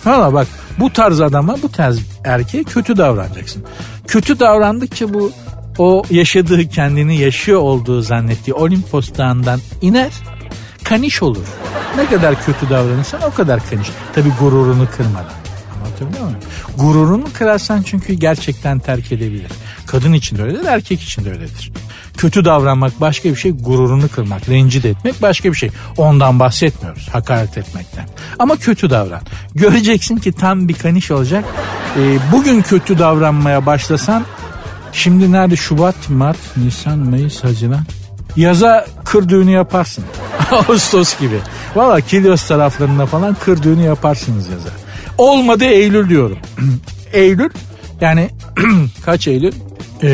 [0.05, 0.47] Valla bak
[0.81, 3.65] bu tarz adama bu tarz erkeğe kötü davranacaksın.
[4.07, 5.33] Kötü davrandıkça bu
[5.79, 10.13] o yaşadığı kendini yaşıyor olduğu zannettiği Olimpos dağından iner
[10.85, 11.47] kaniş olur.
[11.97, 13.89] Ne kadar kötü davranırsan o kadar kaniş.
[14.15, 15.35] Tabi gururunu kırmadan.
[15.77, 16.41] Anlatabiliyor muyum?
[16.79, 19.53] Gururunu kırarsan çünkü gerçekten terk edebilir.
[19.87, 21.73] Kadın için de öyledir, erkek için de öyledir.
[22.17, 25.71] Kötü davranmak başka bir şey, gururunu kırmak, rencide etmek başka bir şey.
[25.97, 28.09] Ondan bahsetmiyoruz, hakaret etmekten.
[28.39, 29.21] Ama kötü davran.
[29.55, 31.45] Göreceksin ki tam bir kaniş olacak.
[31.99, 34.25] Ee, bugün kötü davranmaya başlasan,
[34.93, 37.85] şimdi nerede Şubat, Mart, Nisan, Mayıs, Haziran,
[38.37, 40.05] yaza kır düğünü yaparsın.
[40.53, 41.39] Ağustos gibi.
[41.75, 44.69] Valla Kilyos taraflarında falan kır düğünü yaparsınız yaza.
[45.19, 46.39] Olmadı Eylül diyorum.
[47.13, 47.51] Eylül
[48.01, 48.31] yani
[49.05, 49.53] kaç Eylül?
[50.03, 50.09] Ee,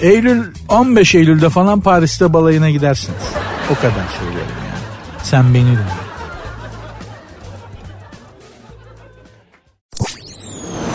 [0.00, 3.22] Eylül 15 Eylül'de falan Paris'te balayına gidersiniz.
[3.70, 4.80] O kadar söylüyorum yani.
[5.22, 6.10] Sen beni dinle.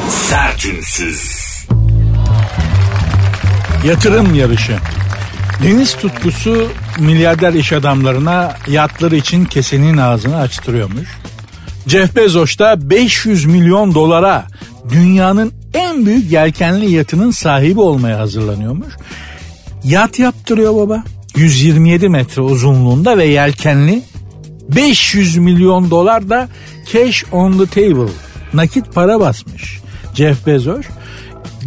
[0.10, 1.46] Sertünsüz.
[3.86, 4.78] Yatırım yarışı.
[5.64, 6.68] Deniz tutkusu
[7.00, 11.10] milyarder iş adamlarına yatları için kesenin ağzını açtırıyormuş.
[11.88, 14.48] Jeff Bezos da 500 milyon dolara
[14.90, 18.94] dünyanın en büyük yelkenli yatının sahibi olmaya hazırlanıyormuş.
[19.84, 21.04] Yat yaptırıyor baba.
[21.36, 24.02] 127 metre uzunluğunda ve yelkenli
[24.76, 26.50] 500 milyon dolar da
[26.94, 28.12] cash on the table
[28.54, 29.80] nakit para basmış
[30.16, 30.86] Jeff Bezos.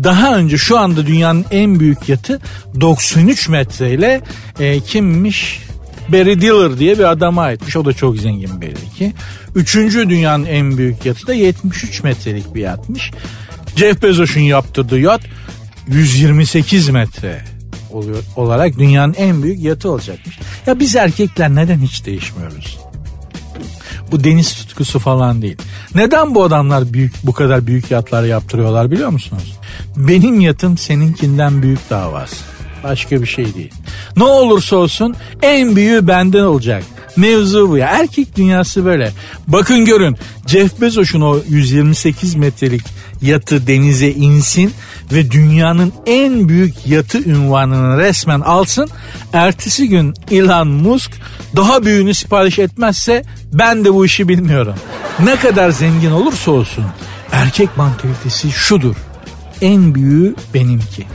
[0.05, 2.41] Daha önce şu anda dünyanın en büyük yatı
[2.81, 4.21] 93 metreyle
[4.61, 5.61] e, kimmiş?
[6.09, 7.77] Barry Diller diye bir adama aitmiş.
[7.77, 9.13] O da çok zengin belli ki.
[9.55, 13.11] Üçüncü dünyanın en büyük yatı da 73 metrelik bir yatmış.
[13.79, 15.21] Jeff Bezos'un yaptırdığı yat
[15.89, 17.45] 128 metre
[17.91, 20.39] oluyor, olarak dünyanın en büyük yatı olacakmış.
[20.67, 22.79] Ya biz erkekler neden hiç değişmiyoruz?
[24.13, 25.57] Bu deniz tutkusu falan değil.
[25.95, 29.59] Neden bu adamlar büyük bu kadar büyük yatlar yaptırıyorlar biliyor musunuz?
[29.97, 32.37] Benim yatım seninkinden büyük davası.
[32.85, 33.75] Başka bir şey değil.
[34.17, 36.85] Ne olursa olsun en büyüğü benden olacak.
[37.17, 37.89] Mevzu bu ya.
[37.89, 39.13] Erkek dünyası böyle.
[39.47, 42.83] Bakın görün Jeff Bezos'un o 128 metrelik
[43.23, 44.75] yatı denize insin
[45.13, 48.89] ve dünyanın en büyük yatı ünvanını resmen alsın.
[49.33, 51.11] Ertesi gün Elon Musk
[51.57, 54.75] daha büyüğünü sipariş etmezse ben de bu işi bilmiyorum.
[55.25, 56.85] Ne kadar zengin olursa olsun
[57.33, 58.95] erkek mantalitesi şudur.
[59.61, 61.07] En büyüğü benimki.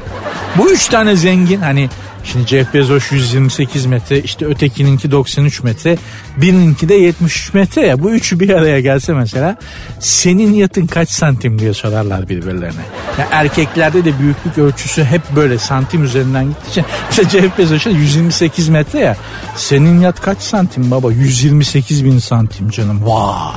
[0.57, 1.89] Bu üç tane zengin hani
[2.23, 5.97] Şimdi Jeff Bezos 128 metre işte ötekininki 93 metre
[6.37, 8.03] birininki de 73 metre ya.
[8.03, 9.57] Bu üçü bir araya gelse mesela
[9.99, 12.81] senin yatın kaç santim diye sorarlar birbirlerine.
[13.19, 16.85] Ya erkeklerde de büyüklük ölçüsü hep böyle santim üzerinden gittiği için.
[17.09, 19.17] İşte Jeff Bezos'a 128 metre ya.
[19.55, 21.11] Senin yat kaç santim baba?
[21.11, 23.05] 128 bin santim canım.
[23.05, 23.53] Vay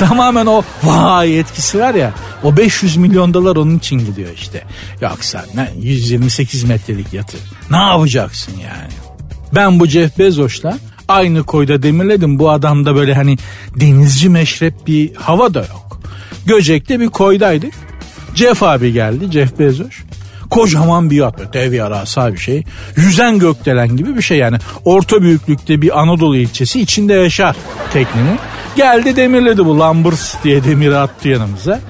[0.00, 4.64] tamamen o vay etkisi var ya o 500 milyon dolar onun için gidiyor işte.
[5.00, 7.36] Yoksa ne 128 metrelik yatı
[7.70, 8.92] ne yapacaksın yani?
[9.54, 12.38] Ben bu Jeff Bezos'la aynı koyda demirledim.
[12.38, 13.38] Bu adamda böyle hani
[13.76, 16.00] denizci meşrep bir hava da yok.
[16.46, 17.74] Göcek'te bir koydaydık.
[18.34, 19.94] Jeff abi geldi Jeff Bezos.
[20.50, 22.64] Kocaman bir yat böyle dev yarasa bir şey.
[22.96, 24.58] Yüzen gökdelen gibi bir şey yani.
[24.84, 27.56] Orta büyüklükte bir Anadolu ilçesi içinde yaşar
[27.92, 28.38] teknenin.
[28.80, 31.80] Geldi demirledi bu Lambers diye demiri attı yanımıza.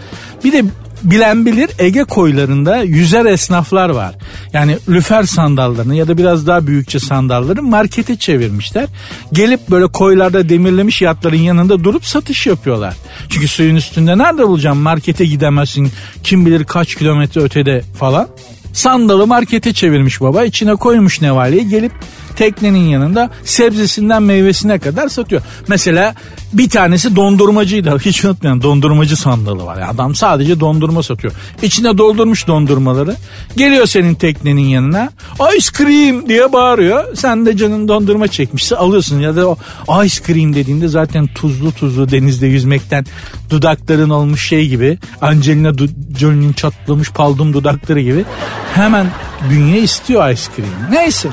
[0.44, 0.64] Bir de
[1.02, 4.14] bilen bilir Ege koylarında yüzer esnaflar var.
[4.52, 8.86] Yani lüfer sandallarını ya da biraz daha büyükçe sandalları markete çevirmişler.
[9.32, 12.96] Gelip böyle koylarda demirlemiş yatların yanında durup satış yapıyorlar.
[13.28, 18.28] Çünkü suyun üstünde nerede bulacağım markete gidemezsin kim bilir kaç kilometre ötede falan.
[18.72, 21.92] Sandalı markete çevirmiş baba içine koymuş nevaleyi gelip
[22.40, 25.42] teknenin yanında sebzesinden meyvesine kadar satıyor.
[25.68, 26.14] Mesela
[26.52, 27.98] bir tanesi dondurmacıydı.
[27.98, 29.78] Hiç unutmayın dondurmacı sandalı var.
[29.94, 31.32] Adam sadece dondurma satıyor.
[31.62, 33.16] İçine doldurmuş dondurmaları.
[33.56, 35.10] Geliyor senin teknenin yanına.
[35.56, 37.16] Ice cream diye bağırıyor.
[37.16, 39.20] Sen de canın dondurma çekmişse alıyorsun.
[39.20, 39.56] Ya da o
[40.04, 43.06] ice cream dediğinde zaten tuzlu tuzlu denizde yüzmekten
[43.50, 44.98] dudakların olmuş şey gibi.
[45.20, 45.72] Angelina
[46.18, 48.24] Jolie'nin çatlamış paldum dudakları gibi.
[48.74, 49.06] Hemen
[49.50, 50.92] bünye istiyor ice cream.
[50.92, 51.28] Neyse.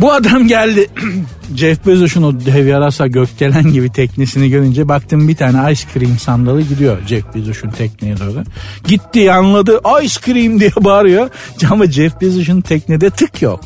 [0.00, 0.86] Bu adam geldi.
[1.56, 6.62] Jeff Bezos'un o dev yarasa gökdelen gibi teknesini görünce baktım bir tane ice cream sandalı
[6.62, 8.44] gidiyor Jeff Bezos'un tekneye doğru.
[8.86, 11.28] Gitti anladı ice cream diye bağırıyor.
[11.70, 13.60] Ama Jeff Bezos'un teknede tık yok.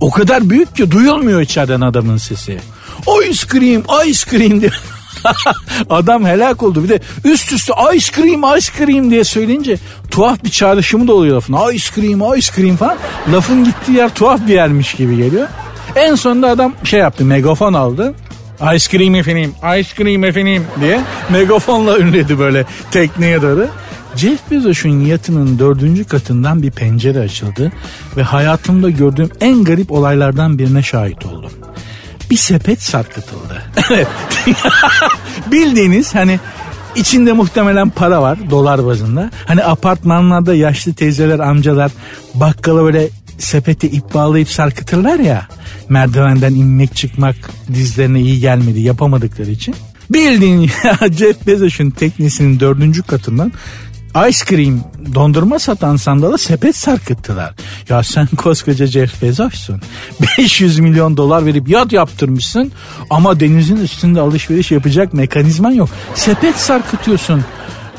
[0.00, 2.58] O kadar büyük ki duyulmuyor içeriden adamın sesi.
[3.30, 4.70] Ice cream ice cream diye.
[5.90, 6.84] Adam helak oldu.
[6.84, 9.76] Bir de üst üste ice cream ice cream diye söyleyince
[10.10, 11.72] tuhaf bir çağrışımı da oluyor lafın.
[11.72, 12.96] Ice cream ice cream falan.
[13.32, 15.48] Lafın gittiği yer tuhaf bir yermiş gibi geliyor.
[15.96, 18.14] En sonunda adam şey yaptı megafon aldı.
[18.74, 21.00] Ice cream efendim, ice cream efendim diye
[21.30, 23.68] megafonla ünledi böyle tekneye doğru.
[24.16, 27.72] Jeff Bezos'un yatının dördüncü katından bir pencere açıldı
[28.16, 31.52] ve hayatımda gördüğüm en garip olaylardan birine şahit oldum.
[32.30, 33.62] Bir sepet sarkıtıldı.
[33.90, 34.06] Evet.
[35.52, 36.40] Bildiğiniz hani
[36.96, 39.30] içinde muhtemelen para var dolar bazında.
[39.46, 41.90] Hani apartmanlarda yaşlı teyzeler amcalar
[42.34, 43.08] bakkala böyle
[43.40, 45.48] sepeti ip bağlayıp sarkıtırlar ya
[45.88, 47.36] merdivenden inmek çıkmak
[47.74, 49.74] dizlerine iyi gelmedi yapamadıkları için.
[50.10, 53.52] Bildiğin ya Jeff Bezos'un teknesinin dördüncü katından
[54.28, 54.80] ice cream
[55.14, 57.54] dondurma satan sandala sepet sarkıttılar.
[57.88, 59.82] Ya sen koskoca Jeff Bezos'sun.
[60.38, 62.72] 500 milyon dolar verip yat yaptırmışsın
[63.10, 65.88] ama denizin üstünde alışveriş yapacak mekanizman yok.
[66.14, 67.44] Sepet sarkıtıyorsun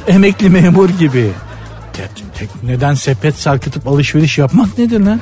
[0.08, 1.32] emekli memur gibi.
[2.64, 5.22] Neden sepet sarkıtıp alışveriş yapmak nedir lan?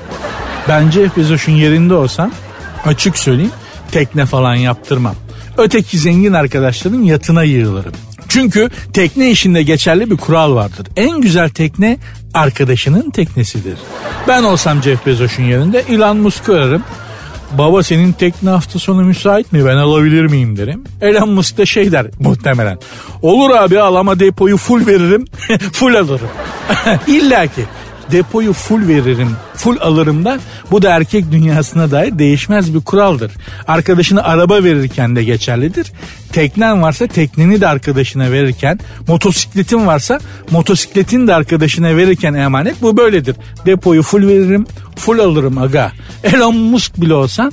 [0.70, 2.32] Ben Jeff Bezos'un yerinde olsam
[2.86, 3.52] açık söyleyeyim
[3.92, 5.16] tekne falan yaptırmam.
[5.58, 7.94] Öteki zengin arkadaşların yatına yığılırım.
[8.28, 10.88] Çünkü tekne işinde geçerli bir kural vardır.
[10.96, 11.98] En güzel tekne
[12.34, 13.78] arkadaşının teknesidir.
[14.28, 16.84] Ben olsam Jeff Bezos'un yerinde Elon Musk'ı ararım.
[17.52, 20.84] Baba senin tekne hafta sonu müsait mi ben alabilir miyim derim.
[21.02, 22.78] Elon Musk da şey der muhtemelen.
[23.22, 25.26] Olur abi al ama depoyu full veririm
[25.74, 26.30] full alırım.
[27.08, 27.66] İlla ki
[28.12, 30.40] depoyu full veririm, full alırım da
[30.72, 33.32] bu da erkek dünyasına dair değişmez bir kuraldır.
[33.68, 35.92] Arkadaşına araba verirken de geçerlidir.
[36.32, 40.20] Teknen varsa tekneni de arkadaşına verirken, motosikletin varsa
[40.52, 43.36] motosikletin de arkadaşına verirken emanet bu böyledir.
[43.66, 45.92] Depoyu full veririm, full alırım aga.
[46.24, 47.52] Elon Musk bile olsan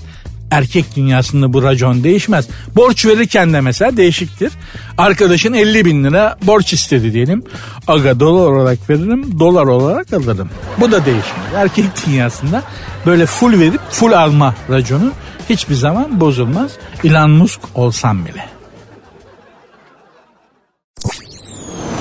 [0.51, 2.49] erkek dünyasında bu racon değişmez.
[2.77, 4.53] Borç verirken de mesela değişiktir.
[4.99, 7.43] Arkadaşın 50 bin lira borç istedi diyelim.
[7.87, 10.51] Aga dolar olarak veririm dolar olarak alırım.
[10.81, 11.55] Bu da değişmez.
[11.55, 12.63] Erkek dünyasında
[13.07, 15.13] böyle full verip full alma raconu
[15.51, 16.71] hiçbir zaman bozulmaz.
[17.05, 18.45] Elon Musk olsam bile.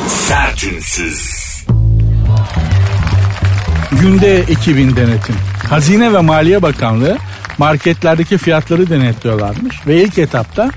[0.07, 1.45] Sertünsüz.
[3.91, 5.35] Günde 2000 denetim.
[5.69, 7.17] Hazine ve Maliye Bakanlığı
[7.57, 10.71] marketlerdeki fiyatları denetliyorlarmış ve ilk etapta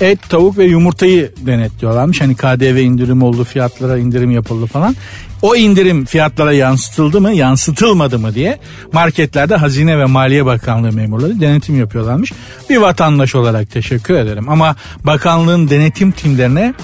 [0.00, 2.20] et, tavuk ve yumurtayı denetliyorlarmış.
[2.20, 4.96] Hani KDV indirim oldu, fiyatlara indirim yapıldı falan.
[5.42, 8.58] O indirim fiyatlara yansıtıldı mı, yansıtılmadı mı diye
[8.92, 12.32] marketlerde Hazine ve Maliye Bakanlığı memurları denetim yapıyorlarmış.
[12.70, 14.48] Bir vatandaş olarak teşekkür ederim.
[14.48, 16.74] Ama bakanlığın denetim timlerine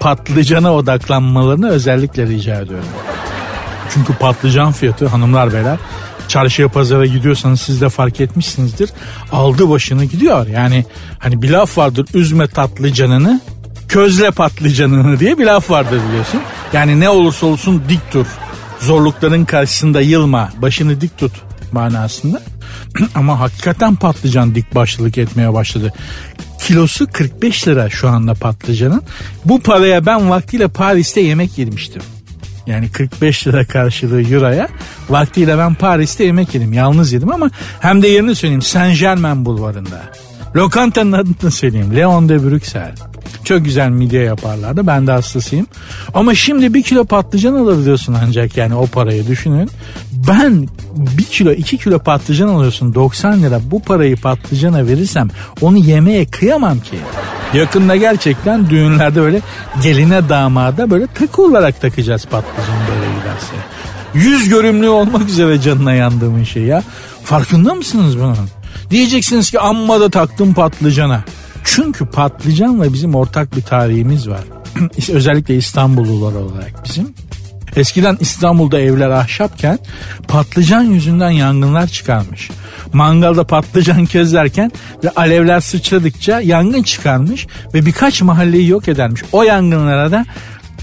[0.00, 2.88] patlıcana odaklanmalarını özellikle rica ediyorum.
[3.90, 5.78] Çünkü patlıcan fiyatı hanımlar beyler
[6.34, 8.90] çarşıya pazara gidiyorsanız siz de fark etmişsinizdir.
[9.32, 10.46] Aldı başını gidiyor.
[10.46, 10.84] Yani
[11.18, 13.40] hani bir laf vardır üzme tatlı canını
[13.88, 16.40] közle patlıcanını diye bir laf vardır biliyorsun.
[16.72, 18.26] Yani ne olursa olsun dik dur.
[18.80, 20.50] Zorlukların karşısında yılma.
[20.56, 21.32] Başını dik tut
[21.72, 22.42] manasında.
[23.14, 25.92] Ama hakikaten patlıcan dik başlılık etmeye başladı.
[26.60, 29.02] Kilosu 45 lira şu anda patlıcanın.
[29.44, 32.02] Bu paraya ben vaktiyle Paris'te yemek yemiştim.
[32.66, 34.68] Yani 45 lira karşılığı euroya.
[35.10, 36.72] Vaktiyle ben Paris'te yemek yedim.
[36.72, 37.50] Yalnız yedim ama
[37.80, 38.62] hem de yerini söyleyeyim.
[38.62, 40.02] Saint Germain bulvarında.
[40.56, 41.96] Lokantanın adını söyleyeyim.
[41.96, 43.13] Leon de Bruxelles.
[43.44, 44.86] Çok güzel midye yaparlardı.
[44.86, 45.66] Ben de hastasıyım.
[46.14, 49.70] Ama şimdi bir kilo patlıcan alabiliyorsun ancak yani o parayı düşünün.
[50.28, 53.60] Ben bir kilo iki kilo patlıcan alıyorsun 90 lira.
[53.70, 55.28] Bu parayı patlıcana verirsem
[55.60, 56.96] onu yemeye kıyamam ki.
[57.54, 59.40] Yakında gerçekten düğünlerde böyle
[59.82, 63.54] geline damada böyle takı olarak takacağız patlıcan böyle giderse.
[64.14, 66.82] Yüz görümlü olmak üzere canına yandığımın şey ya.
[67.24, 68.36] Farkında mısınız bunun?
[68.90, 71.24] Diyeceksiniz ki amma da taktım patlıcana.
[71.64, 74.44] Çünkü patlıcanla bizim ortak bir tarihimiz var.
[75.12, 77.14] Özellikle İstanbullular olarak bizim.
[77.76, 79.78] Eskiden İstanbul'da evler ahşapken
[80.28, 82.50] patlıcan yüzünden yangınlar çıkarmış.
[82.92, 84.72] Mangalda patlıcan közlerken
[85.04, 89.22] ve alevler sıçradıkça yangın çıkarmış ve birkaç mahalleyi yok edermiş.
[89.32, 90.26] O yangınlara da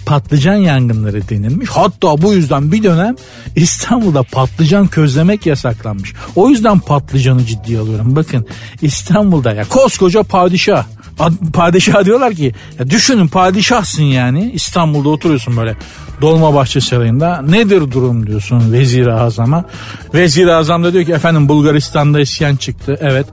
[0.05, 1.69] patlıcan yangınları denilmiş.
[1.69, 3.15] Hatta bu yüzden bir dönem
[3.55, 6.13] İstanbul'da patlıcan közlemek yasaklanmış.
[6.35, 8.15] O yüzden patlıcanı ciddiye alıyorum.
[8.15, 8.45] Bakın
[8.81, 10.85] İstanbul'da ya koskoca padişah.
[11.19, 14.51] Ad- padişah diyorlar ki ya düşünün padişahsın yani.
[14.53, 15.75] İstanbul'da oturuyorsun böyle
[16.21, 17.41] Dolmabahçe Sarayı'nda.
[17.41, 18.27] Nedir durum?
[18.27, 19.65] diyorsun vezir-i azama.
[20.13, 22.97] Vezir-i azam da diyor ki efendim Bulgaristan'da isyan çıktı.
[23.01, 23.25] Evet.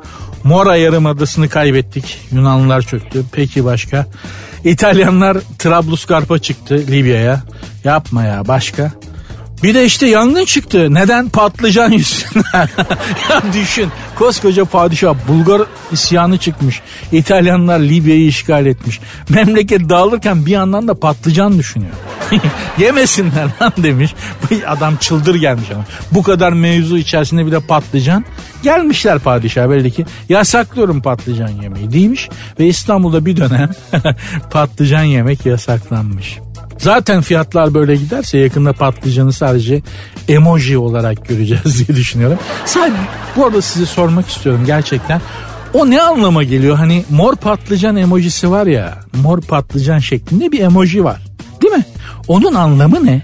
[0.44, 2.18] Mora Yarımadası'nı kaybettik.
[2.32, 3.24] Yunanlılar çöktü.
[3.32, 4.06] Peki başka
[4.68, 7.42] İtalyanlar Trablusgarp'a çıktı Libya'ya.
[7.84, 8.92] Yapma ya başka
[9.62, 10.94] bir de işte yangın çıktı.
[10.94, 11.28] Neden?
[11.28, 12.68] Patlıcan yüzünden.
[13.30, 13.88] ya düşün.
[14.14, 16.80] Koskoca padişah Bulgar isyanı çıkmış.
[17.12, 19.00] İtalyanlar Libya'yı işgal etmiş.
[19.28, 21.92] Memleket dağılırken bir yandan da patlıcan düşünüyor.
[22.78, 24.14] Yemesinler lan demiş.
[24.66, 25.84] Adam çıldır gelmiş ama.
[26.12, 28.24] Bu kadar mevzu içerisinde bir de patlıcan.
[28.62, 30.06] Gelmişler padişah belli ki.
[30.28, 32.28] Yasaklıyorum patlıcan yemeği değilmiş.
[32.60, 33.70] Ve İstanbul'da bir dönem
[34.50, 36.38] patlıcan yemek yasaklanmış.
[36.78, 39.82] Zaten fiyatlar böyle giderse yakında patlıcanı sadece
[40.28, 42.38] emoji olarak göreceğiz diye düşünüyorum.
[42.64, 42.96] Sadece
[43.36, 45.20] bu arada size sormak istiyorum gerçekten.
[45.74, 46.76] O ne anlama geliyor?
[46.76, 48.98] Hani mor patlıcan emojisi var ya.
[49.22, 51.22] Mor patlıcan şeklinde bir emoji var.
[51.62, 51.84] Değil mi?
[52.28, 53.22] Onun anlamı ne?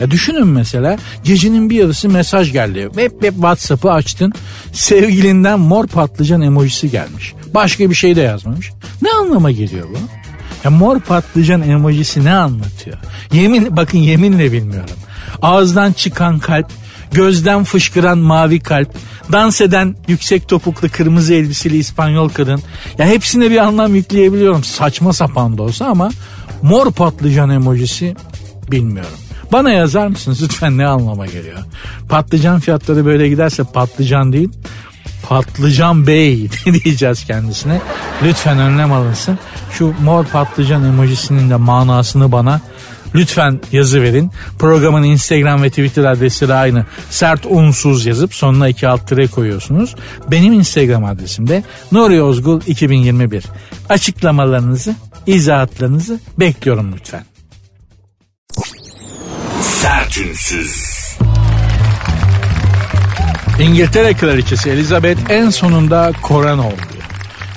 [0.00, 2.88] Ya düşünün mesela gecenin bir yarısı mesaj geldi.
[2.96, 4.32] Hep hep WhatsApp'ı açtın.
[4.72, 7.34] Sevgilinden mor patlıcan emojisi gelmiş.
[7.54, 8.72] Başka bir şey de yazmamış.
[9.02, 10.19] Ne anlama geliyor bu?
[10.64, 12.96] Ya mor patlıcan emojisi ne anlatıyor?
[13.32, 14.96] Yemin bakın yeminle bilmiyorum.
[15.42, 16.66] Ağızdan çıkan kalp,
[17.12, 18.88] gözden fışkıran mavi kalp,
[19.32, 22.62] dans eden yüksek topuklu kırmızı elbiseli İspanyol kadın.
[22.98, 26.10] Ya hepsine bir anlam yükleyebiliyorum saçma sapan da olsa ama
[26.62, 28.16] mor patlıcan emojisi
[28.70, 29.18] bilmiyorum.
[29.52, 31.58] Bana yazar mısınız lütfen ne anlama geliyor?
[32.08, 34.48] Patlıcan fiyatları böyle giderse patlıcan değil
[35.30, 36.48] Patlıcan Bey
[36.84, 37.80] diyeceğiz kendisine.
[38.22, 39.38] Lütfen önlem alınsın.
[39.72, 42.60] Şu mor patlıcan emojisinin de manasını bana
[43.14, 44.30] lütfen yazı verin.
[44.58, 46.86] Programın Instagram ve Twitter adresi de aynı.
[47.10, 49.94] Sert unsuz yazıp sonuna iki alt tire koyuyorsunuz.
[50.30, 53.44] Benim Instagram adresim de Nuri Ozgul 2021.
[53.88, 54.94] Açıklamalarınızı,
[55.26, 57.24] izahatlarınızı bekliyorum lütfen.
[59.62, 60.99] Sertünsüz.
[63.60, 67.00] İngiltere Kraliçesi Elizabeth en sonunda koran oldu.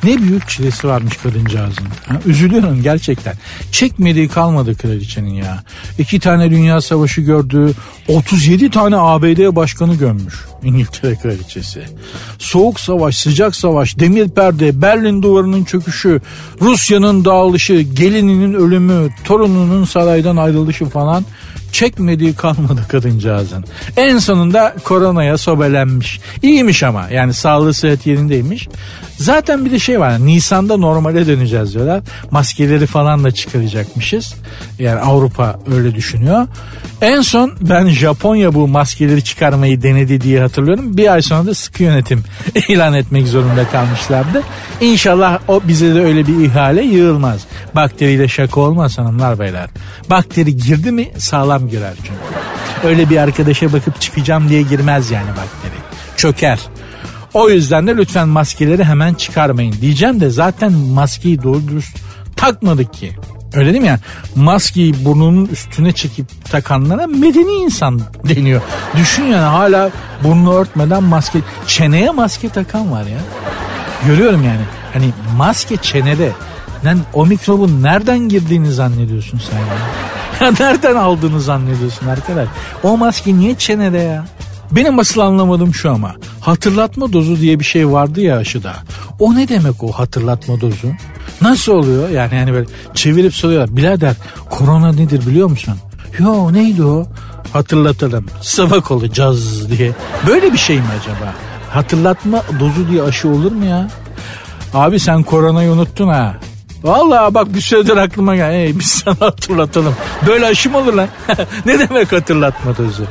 [0.03, 1.87] Ne büyük çilesi varmış kadıncağızın.
[2.07, 3.33] Ha, üzülüyorum gerçekten.
[3.71, 5.63] Çekmediği kalmadı kraliçenin ya.
[5.99, 7.73] İki tane dünya savaşı gördü.
[8.07, 11.83] 37 tane ABD başkanı gömmüş İngiltere kraliçesi.
[12.39, 16.21] Soğuk savaş, sıcak savaş, demir perde, Berlin duvarının çöküşü,
[16.61, 21.25] Rusya'nın dağılışı, gelininin ölümü, torununun saraydan ayrılışı falan
[21.73, 23.65] çekmediği kalmadı kadıncağızın.
[23.97, 26.19] En sonunda koronaya sobelenmiş.
[26.41, 28.67] İyiymiş ama yani sağlığı sıhhat yerindeymiş.
[29.17, 30.25] Zaten bir de şey var.
[30.25, 32.01] Nisan'da normale döneceğiz diyorlar.
[32.31, 34.33] Maskeleri falan da çıkaracakmışız.
[34.79, 36.47] Yani Avrupa öyle düşünüyor.
[37.01, 40.97] En son ben Japonya bu maskeleri çıkarmayı denedi diye hatırlıyorum.
[40.97, 42.23] Bir ay sonra da sıkı yönetim
[42.67, 44.43] ilan etmek zorunda kalmışlardı.
[44.81, 47.41] İnşallah o bize de öyle bir ihale yığılmaz.
[47.75, 49.69] Bakteriyle şaka olmaz hanımlar beyler.
[50.09, 52.43] Bakteri girdi mi sağlam girer çünkü.
[52.87, 55.79] Öyle bir arkadaşa bakıp çıkacağım diye girmez yani bakteri.
[56.17, 56.59] Çöker.
[57.33, 59.75] O yüzden de lütfen maskeleri hemen çıkarmayın.
[59.81, 61.97] Diyeceğim de zaten maskeyi doğru dürüst
[62.35, 63.11] takmadık ki.
[63.53, 63.99] Öyle değil mi yani?
[64.35, 68.61] Maskeyi burnunun üstüne çekip takanlara medeni insan deniyor.
[68.97, 69.89] Düşün yani hala
[70.23, 73.19] burnunu örtmeden maske, çeneye maske takan var ya.
[74.07, 74.61] Görüyorum yani.
[74.93, 76.31] Hani maske çenede.
[76.85, 79.65] Lan o mikrobun nereden girdiğini zannediyorsun sen ya?
[80.41, 82.47] Ya nereden aldığını zannediyorsun arkadaş?
[82.83, 84.25] O maske niye çenede ya?
[84.75, 88.73] Benim asıl anlamadığım şu ama hatırlatma dozu diye bir şey vardı ya aşıda.
[89.19, 90.87] O ne demek o hatırlatma dozu?
[91.41, 92.09] Nasıl oluyor?
[92.09, 93.77] Yani yani böyle çevirip soruyorlar.
[93.77, 94.15] Birader
[94.49, 95.73] korona nedir biliyor musun?
[96.19, 97.07] Yo neydi o?
[97.53, 98.25] Hatırlatalım.
[98.41, 99.91] Sıvak olacağız diye.
[100.27, 101.33] Böyle bir şey mi acaba?
[101.69, 103.89] Hatırlatma dozu diye aşı olur mu ya?
[104.73, 106.35] Abi sen koronayı unuttun ha.
[106.83, 108.51] Vallahi bak bir süredir aklıma gel.
[108.51, 109.95] Hey, biz sana hatırlatalım.
[110.27, 111.07] Böyle aşı mı olur lan?
[111.65, 113.07] ne demek hatırlatma dozu?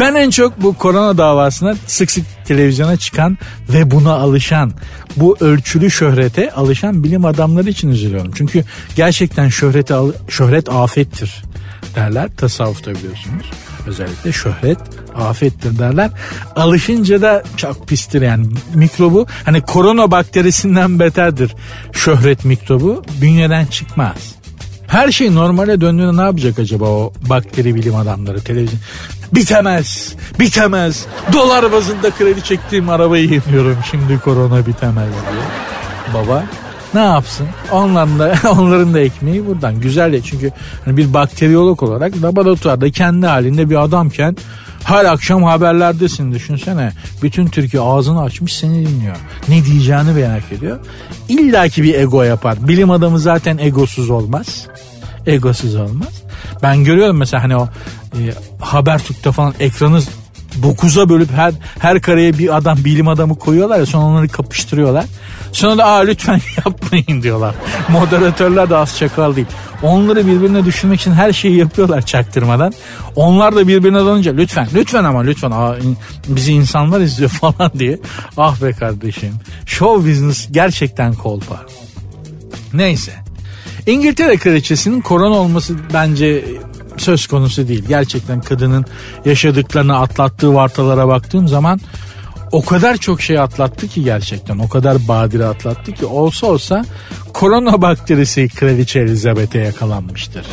[0.00, 3.38] Ben en çok bu korona davasına sık sık televizyona çıkan
[3.68, 4.72] ve buna alışan,
[5.16, 8.32] bu ölçülü şöhrete alışan bilim adamları için üzülüyorum.
[8.34, 8.64] Çünkü
[8.96, 9.94] gerçekten şöhrete
[10.28, 11.42] şöhret afettir
[11.94, 13.50] derler tasavvufta biliyorsunuz.
[13.86, 14.78] Özellikle şöhret
[15.16, 16.10] afettir derler.
[16.56, 21.54] Alışınca da çok pistir yani mikrobu hani korona bakterisinden beterdir
[21.92, 24.35] şöhret mikrobu bünyeden çıkmaz.
[24.86, 28.80] Her şey normale döndüğünde ne yapacak acaba o bakteri bilim adamları televizyon?
[29.32, 31.06] Bitemez, bitemez.
[31.32, 35.42] Dolar bazında kredi çektiğim arabayı yeniyorum şimdi korona bitemez diye.
[36.14, 36.44] Baba
[36.94, 37.46] ne yapsın?
[37.72, 39.80] Onların da, onların da ekmeği buradan.
[39.80, 40.52] Güzel ya çünkü
[40.84, 44.36] hani bir bakteriyolog olarak laboratuvarda kendi halinde bir adamken
[44.84, 46.92] her akşam haberlerdesin düşünsene.
[47.22, 49.16] Bütün Türkiye ağzını açmış seni dinliyor.
[49.48, 50.78] Ne diyeceğini merak ediyor.
[51.28, 52.68] İlla ki bir ego yapar.
[52.68, 54.66] Bilim adamı zaten egosuz olmaz.
[55.26, 56.22] Egosuz olmaz.
[56.62, 57.68] Ben görüyorum mesela hani o
[58.14, 58.20] e,
[58.60, 60.00] Habertürk'te falan ekranı
[60.62, 65.04] 9'a bölüp her her kareye bir adam bilim adamı koyuyorlar ya sonra onları kapıştırıyorlar.
[65.56, 67.54] Sonra da aa lütfen yapmayın diyorlar.
[67.88, 69.46] Moderatörler de az çakal değil.
[69.82, 72.72] Onları birbirine düşürmek için her şeyi yapıyorlar çaktırmadan.
[73.16, 75.74] Onlar da birbirine dalınca lütfen lütfen ama lütfen aa,
[76.28, 77.98] bizi insanlar izliyor falan diye.
[78.36, 79.34] Ah be kardeşim.
[79.66, 81.60] Show business gerçekten kolpa.
[82.72, 83.12] Neyse.
[83.86, 86.44] İngiltere kraliçesinin korona olması bence
[86.96, 87.84] söz konusu değil.
[87.88, 88.84] Gerçekten kadının
[89.24, 91.80] yaşadıklarını atlattığı vartalara baktığım zaman
[92.52, 96.84] o kadar çok şey atlattı ki gerçekten o kadar badire atlattı ki olsa olsa
[97.32, 100.46] korona bakterisi kraliçe Elizabeth'e yakalanmıştır.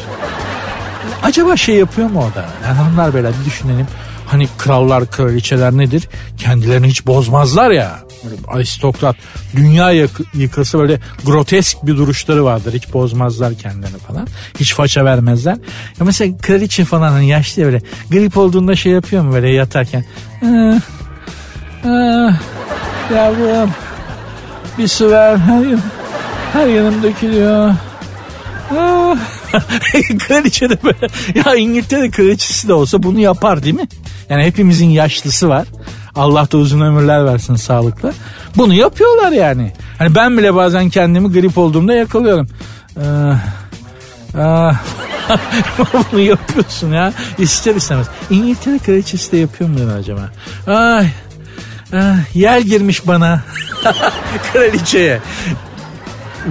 [1.24, 2.46] Acaba şey yapıyor mu o da?
[2.64, 3.88] Yani hanımlar böyle bir düşünelim.
[4.26, 6.10] Hani krallar kraliçeler nedir?
[6.38, 8.00] Kendilerini hiç bozmazlar ya.
[8.48, 9.16] Aristokrat
[9.56, 9.92] dünya
[10.34, 12.74] yıkası böyle grotesk bir duruşları vardır.
[12.74, 14.28] Hiç bozmazlar kendilerini falan.
[14.60, 15.54] Hiç faça vermezler.
[16.00, 17.82] Ya mesela kraliçe falan hani yaşlı böyle
[18.12, 20.06] grip olduğunda şey yapıyor mu böyle yatarken?
[20.46, 20.80] Ah,
[21.86, 22.34] ah,
[23.16, 23.72] yavrum
[24.78, 25.64] bir su ver her,
[26.54, 27.76] her yanım dökülüyor.
[28.78, 29.18] Ah.
[30.28, 31.08] kraliçe de böyle
[31.46, 33.88] ya İngiltere kraliçesi de olsa bunu yapar değil mi?
[34.30, 35.68] Yani hepimizin yaşlısı var.
[36.16, 38.14] Allah da uzun ömürler versin sağlıklı.
[38.58, 39.74] Bunu yapıyorlar yani.
[39.98, 42.48] Hani ben bile bazen kendimi grip olduğumda yakalıyorum.
[42.98, 43.02] Ee,
[44.38, 44.82] ah,
[46.12, 47.14] bunu yapıyorsun ya.
[47.38, 48.08] İster istemez.
[48.30, 50.30] İngiltere kraliçesi de yapıyor mu acaba?
[50.68, 51.08] Ay,
[51.94, 53.44] ah, yel girmiş bana.
[54.54, 55.20] Kraliçeye.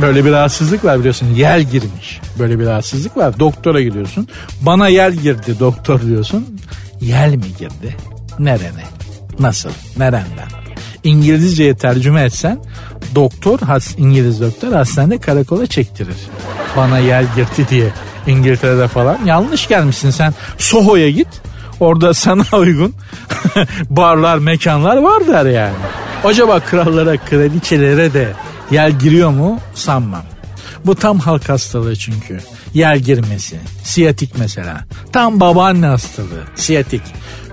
[0.01, 1.35] Böyle bir rahatsızlık var biliyorsun.
[1.35, 2.21] Yel girmiş.
[2.39, 3.39] Böyle bir rahatsızlık var.
[3.39, 4.29] Doktora gidiyorsun.
[4.61, 6.61] Bana yel girdi doktor diyorsun.
[7.01, 7.97] Yel mi girdi?
[8.39, 8.85] Nerene?
[9.39, 9.71] Nasıl?
[9.97, 10.25] Nereden?
[11.05, 12.59] İngilizceye tercüme etsen
[13.15, 16.17] doktor, has, İngiliz doktor hastanede karakola çektirir.
[16.77, 17.89] Bana yel girdi diye
[18.27, 19.19] İngiltere'de falan.
[19.25, 20.35] Yanlış gelmişsin sen.
[20.59, 21.29] Soho'ya git.
[21.83, 22.95] Orada sana uygun
[23.91, 25.75] barlar, mekanlar var der yani.
[26.25, 28.33] Acaba krallara, kraliçelere de
[28.71, 29.61] yel giriyor mu?
[29.75, 30.23] Sanmam.
[30.87, 32.41] Bu tam halk hastalığı çünkü.
[32.75, 33.61] Yer girmesi.
[33.85, 34.85] Siyatik mesela.
[35.13, 36.45] Tam babaanne hastalığı.
[36.55, 37.03] Siyatik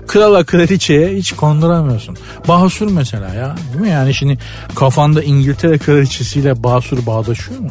[0.06, 2.16] krala kraliçeye hiç konduramıyorsun.
[2.48, 3.56] Basur mesela ya.
[3.72, 4.38] Değil mi yani şimdi
[4.74, 7.70] kafanda İngiltere kraliçesiyle Basur bağdaşıyor mu?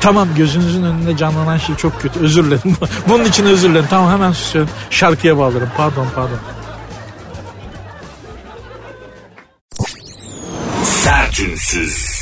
[0.00, 2.20] Tamam gözünüzün önünde canlanan şey çok kötü.
[2.20, 2.76] Özür dilerim.
[3.08, 3.86] Bunun için özür dilerim.
[3.90, 4.70] Tamam hemen susuyorum.
[4.90, 5.68] Şarkıya bağlarım.
[5.76, 6.38] Pardon pardon.
[10.84, 12.20] Sertünsüz.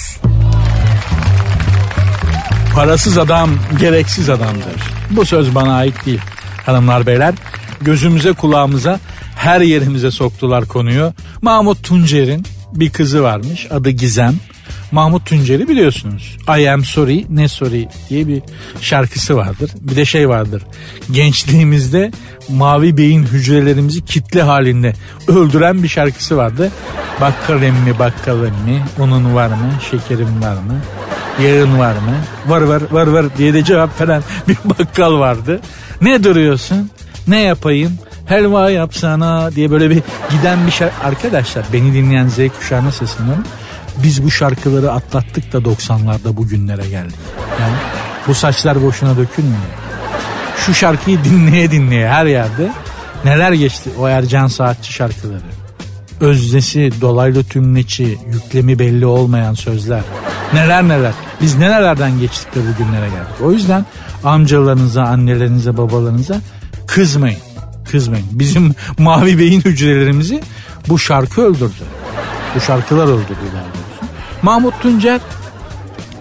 [2.75, 3.51] Parasız adam
[3.81, 4.83] gereksiz adamdır.
[5.11, 6.21] Bu söz bana ait değil.
[6.67, 7.35] Hanımlar beyler
[7.81, 9.01] gözümüze kulağımıza
[9.37, 11.13] her yerimize soktular konuyu.
[11.43, 14.35] Mahmut Tuncer'in bir kızı varmış adı Gizem.
[14.93, 16.37] Mahmut Tuncer'i biliyorsunuz.
[16.59, 18.43] I am sorry ne sorry diye bir
[18.81, 19.71] şarkısı vardır.
[19.81, 20.63] Bir de şey vardır.
[21.11, 22.11] Gençliğimizde
[22.49, 24.93] mavi beyin hücrelerimizi kitle halinde
[25.29, 26.73] öldüren bir şarkısı vardı.
[27.21, 30.81] Bakkal emmi bakkal emmi unun var mı şekerim var mı
[31.43, 32.15] yağın var mı
[32.47, 35.61] var var var var diye de cevap veren bir bakkal vardı.
[36.01, 36.91] Ne duruyorsun
[37.29, 41.07] ne yapayım helva yapsana diye böyle bir giden bir şarkı.
[41.07, 43.45] Arkadaşlar beni dinleyen Z kuşağına sesleniyorum.
[44.03, 47.17] Biz bu şarkıları atlattık da 90'larda bugünlere geldik.
[47.61, 47.75] Yani
[48.29, 49.59] bu saçlar boşuna dökülmüyor.
[50.67, 52.73] Şu şarkıyı dinleye dinleye her yerde
[53.25, 55.41] neler geçti o Ercan Saatçi şarkıları.
[56.21, 60.03] Öznesi, dolaylı tümleçi, yüklemi belli olmayan sözler.
[60.55, 61.13] Neler neler.
[61.41, 63.43] Biz nerelerden geçtik de bugünlere geldik.
[63.43, 63.87] O yüzden
[64.25, 66.41] amcalarınıza, annelerinize, babalarınıza
[66.87, 67.41] kızmayın.
[67.91, 68.27] Kızmayın.
[68.31, 70.43] Bizim mavi beyin hücrelerimizi
[70.89, 71.85] bu şarkı öldürdü.
[72.55, 73.78] Bu şarkılar öldürdü doğrusu.
[74.43, 75.21] Mahmut Tuncer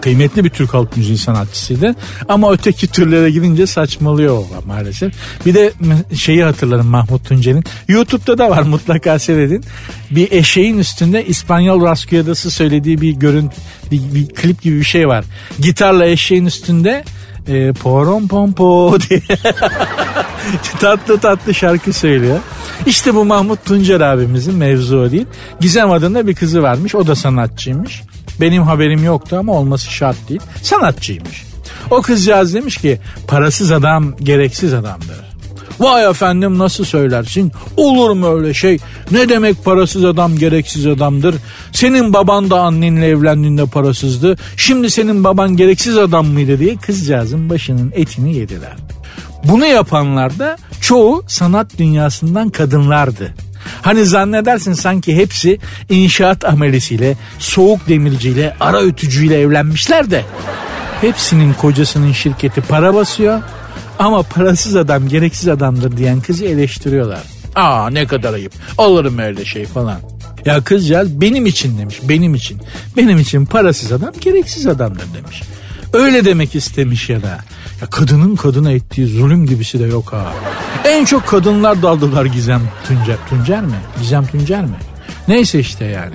[0.00, 1.94] kıymetli bir Türk halk müziği sanatçısıydı.
[2.28, 5.12] Ama öteki türlere gidince saçmalıyor o maalesef.
[5.46, 5.72] Bir de
[6.16, 7.64] şeyi hatırlarım Mahmut Tuncer'in.
[7.88, 9.64] YouTube'da da var mutlaka seyredin.
[10.10, 13.56] Bir eşeğin üstünde İspanyol Rascuyadası söylediği bir görüntü,
[13.90, 15.24] bir, bir klip gibi bir şey var.
[15.58, 17.04] Gitarla eşeğin üstünde
[17.48, 19.20] e, porom pompo diye
[20.80, 22.38] tatlı tatlı şarkı söylüyor.
[22.86, 25.26] İşte bu Mahmut Tuncer abimizin mevzu değil.
[25.60, 26.94] Gizem adında bir kızı varmış.
[26.94, 28.02] O da sanatçıymış.
[28.40, 30.40] Benim haberim yoktu ama olması şart değil.
[30.62, 31.44] Sanatçıymış.
[31.90, 35.28] O kızcağız demiş ki parasız adam gereksiz adamdır.
[35.80, 37.52] Vay efendim nasıl söylersin?
[37.76, 38.78] Olur mu öyle şey?
[39.10, 41.34] Ne demek parasız adam gereksiz adamdır?
[41.72, 44.36] Senin baban da annenle evlendiğinde parasızdı.
[44.56, 48.76] Şimdi senin baban gereksiz adam mıydı diye kızcağızın başının etini yediler.
[49.44, 53.34] Bunu yapanlar da çoğu sanat dünyasından kadınlardı.
[53.82, 55.58] Hani zannedersin sanki hepsi
[55.88, 60.24] inşaat amelesiyle, soğuk demirciyle, ara ötücüyle evlenmişler de.
[61.00, 63.42] Hepsinin kocasının şirketi para basıyor
[63.98, 67.22] ama parasız adam gereksiz adamdır diyen kızı eleştiriyorlar.
[67.54, 68.52] Aa ne kadar ayıp.
[68.78, 70.00] Alırım öyle şey falan.
[70.44, 72.58] Ya kızcağız benim için demiş benim için.
[72.96, 75.42] Benim için parasız adam gereksiz adamdır demiş.
[75.92, 77.38] Öyle demek istemiş ya da.
[77.80, 80.32] Ya kadının kadına ettiği zulüm gibisi de yok ha.
[80.84, 83.16] En çok kadınlar daldılar Gizem Tuncer.
[83.28, 83.76] Tuncer mi?
[84.00, 84.76] Gizem Tuncer mi?
[85.28, 86.14] Neyse işte yani.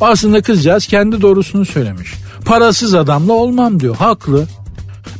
[0.00, 2.12] Aslında kızcağız kendi doğrusunu söylemiş.
[2.44, 3.96] Parasız adamla olmam diyor.
[3.96, 4.46] Haklı.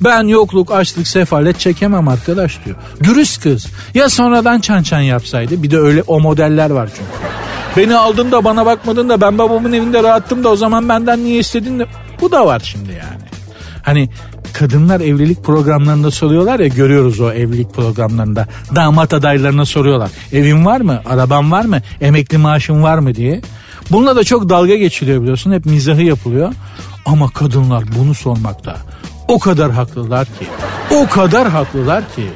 [0.00, 2.76] Ben yokluk, açlık, sefalet çekemem arkadaş diyor.
[3.02, 3.66] Dürüst kız.
[3.94, 5.62] Ya sonradan çan çan yapsaydı.
[5.62, 7.32] Bir de öyle o modeller var çünkü.
[7.76, 11.38] Beni aldın da bana bakmadın da ben babamın evinde rahattım da o zaman benden niye
[11.38, 11.86] istedin de.
[12.20, 13.31] Bu da var şimdi yani.
[13.82, 14.08] Hani
[14.52, 18.48] kadınlar evlilik programlarında soruyorlar ya görüyoruz o evlilik programlarında.
[18.76, 20.10] Damat adaylarına soruyorlar.
[20.32, 21.00] Evin var mı?
[21.06, 21.78] Araban var mı?
[22.00, 23.40] Emekli maaşın var mı diye.
[23.90, 25.52] Bununla da çok dalga geçiliyor biliyorsun.
[25.52, 26.52] Hep mizahı yapılıyor.
[27.06, 28.76] Ama kadınlar bunu sormakta
[29.28, 30.46] o kadar haklılar ki.
[30.90, 32.28] O kadar haklılar ki.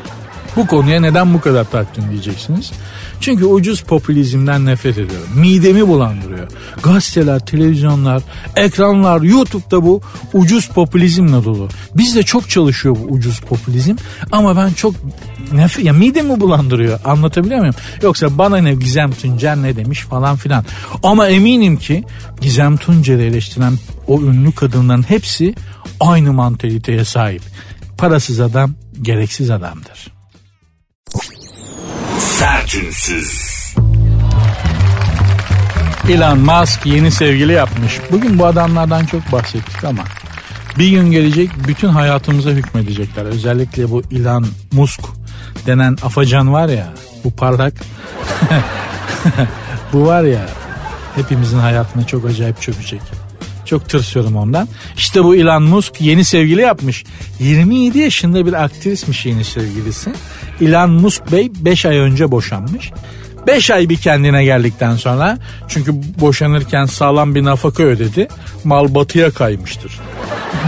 [0.56, 2.72] Bu konuya neden bu kadar taktın diyeceksiniz.
[3.20, 5.28] Çünkü ucuz popülizmden nefret ediyorum.
[5.34, 6.48] Midemi bulandırıyor.
[6.82, 8.22] Gazeteler, televizyonlar,
[8.56, 10.00] ekranlar, YouTube'da bu
[10.32, 11.68] ucuz popülizmle dolu.
[11.94, 13.96] Bizde çok çalışıyor bu ucuz popülizm
[14.32, 14.94] ama ben çok
[15.52, 17.00] nefret ya midemi bulandırıyor.
[17.04, 17.74] Anlatabiliyor muyum?
[18.02, 20.64] Yoksa bana ne Gizem Tuncer ne demiş falan filan.
[21.02, 22.04] Ama eminim ki
[22.40, 23.74] Gizem Tuncer'i eleştiren
[24.06, 25.54] o ünlü kadınların hepsi
[26.00, 27.42] aynı mantaliteye sahip.
[27.98, 30.15] Parasız adam gereksiz adamdır.
[32.66, 33.56] Sertünsüz.
[36.10, 38.00] Elon Musk yeni sevgili yapmış.
[38.12, 40.02] Bugün bu adamlardan çok bahsettik ama
[40.78, 43.24] bir gün gelecek bütün hayatımıza hükmedecekler.
[43.24, 45.00] Özellikle bu Elon Musk
[45.66, 46.88] denen afacan var ya
[47.24, 47.74] bu parlak
[49.92, 50.46] bu var ya
[51.14, 53.00] hepimizin hayatına çok acayip çökecek.
[53.66, 54.68] Çok tırsıyorum ondan.
[54.96, 57.04] İşte bu Elon Musk yeni sevgili yapmış.
[57.40, 60.12] 27 yaşında bir aktrismiş yeni sevgilisi.
[60.60, 62.90] Elon Musk Bey 5 ay önce boşanmış.
[63.46, 65.38] 5 ay bir kendine geldikten sonra
[65.68, 68.28] çünkü boşanırken sağlam bir nafaka ödedi.
[68.64, 70.00] Mal batıya kaymıştır.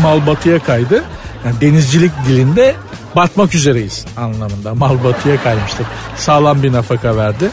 [0.02, 1.04] Mal batıya kaydı.
[1.44, 2.74] Yani denizcilik dilinde
[3.16, 4.74] batmak üzereyiz anlamında.
[4.74, 5.86] Mal batıya kaymıştır.
[6.16, 7.50] Sağlam bir nafaka verdi.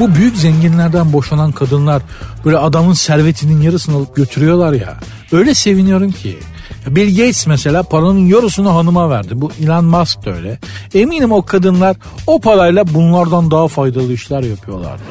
[0.00, 2.02] Bu büyük zenginlerden boşanan kadınlar
[2.44, 4.96] böyle adamın servetinin yarısını alıp götürüyorlar ya.
[5.32, 6.38] Öyle seviniyorum ki.
[6.86, 9.30] Bill Gates mesela paranın yarısını hanıma verdi.
[9.34, 10.58] Bu Elon Musk da öyle.
[10.94, 15.02] Eminim o kadınlar o parayla bunlardan daha faydalı işler yapıyorlardı.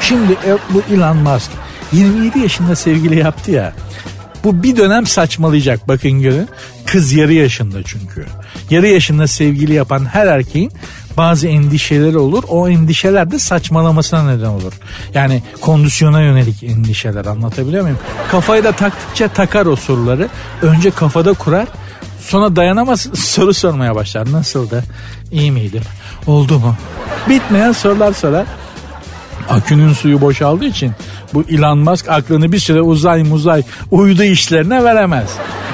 [0.00, 1.50] Şimdi e, bu Elon Musk
[1.92, 3.72] 27 yaşında sevgili yaptı ya.
[4.44, 6.48] Bu bir dönem saçmalayacak bakın görün.
[6.86, 8.26] Kız yarı yaşında çünkü.
[8.70, 10.72] Yarı yaşında sevgili yapan her erkeğin
[11.16, 12.44] bazı endişeleri olur.
[12.48, 14.72] O endişeler de saçmalamasına neden olur.
[15.14, 17.98] Yani kondisyona yönelik endişeler anlatabiliyor muyum?
[18.30, 20.28] Kafayı da taktıkça takar o soruları.
[20.62, 21.68] Önce kafada kurar.
[22.20, 24.32] Sonra dayanamaz soru sormaya başlar.
[24.32, 24.84] Nasıldı?
[25.32, 25.82] İyi miydim?
[26.26, 26.76] Oldu mu?
[27.28, 28.46] Bitmeyen sorular sorar.
[29.52, 30.92] Akünün suyu boşaldığı için
[31.34, 35.30] bu Elon Musk aklını bir süre uzay muzay uydu işlerine veremez.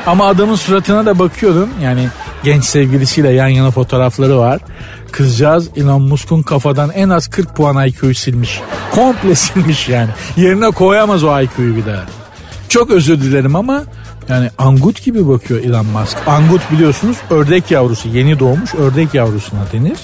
[0.07, 1.69] Ama adamın suratına da bakıyorum.
[1.83, 2.09] Yani
[2.45, 4.61] genç sevgilisiyle yan yana fotoğrafları var.
[5.13, 8.61] Kızcağız Elon Musk'un kafadan en az 40 puan IQ'yu silmiş.
[8.95, 10.11] Komple silmiş yani.
[10.37, 12.05] Yerine koyamaz o IQ'yu bir daha.
[12.69, 13.85] Çok özür dilerim ama
[14.29, 16.17] yani angut gibi bakıyor Elon Musk.
[16.27, 19.99] Angut biliyorsunuz ördek yavrusu yeni doğmuş ördek yavrusuna denir.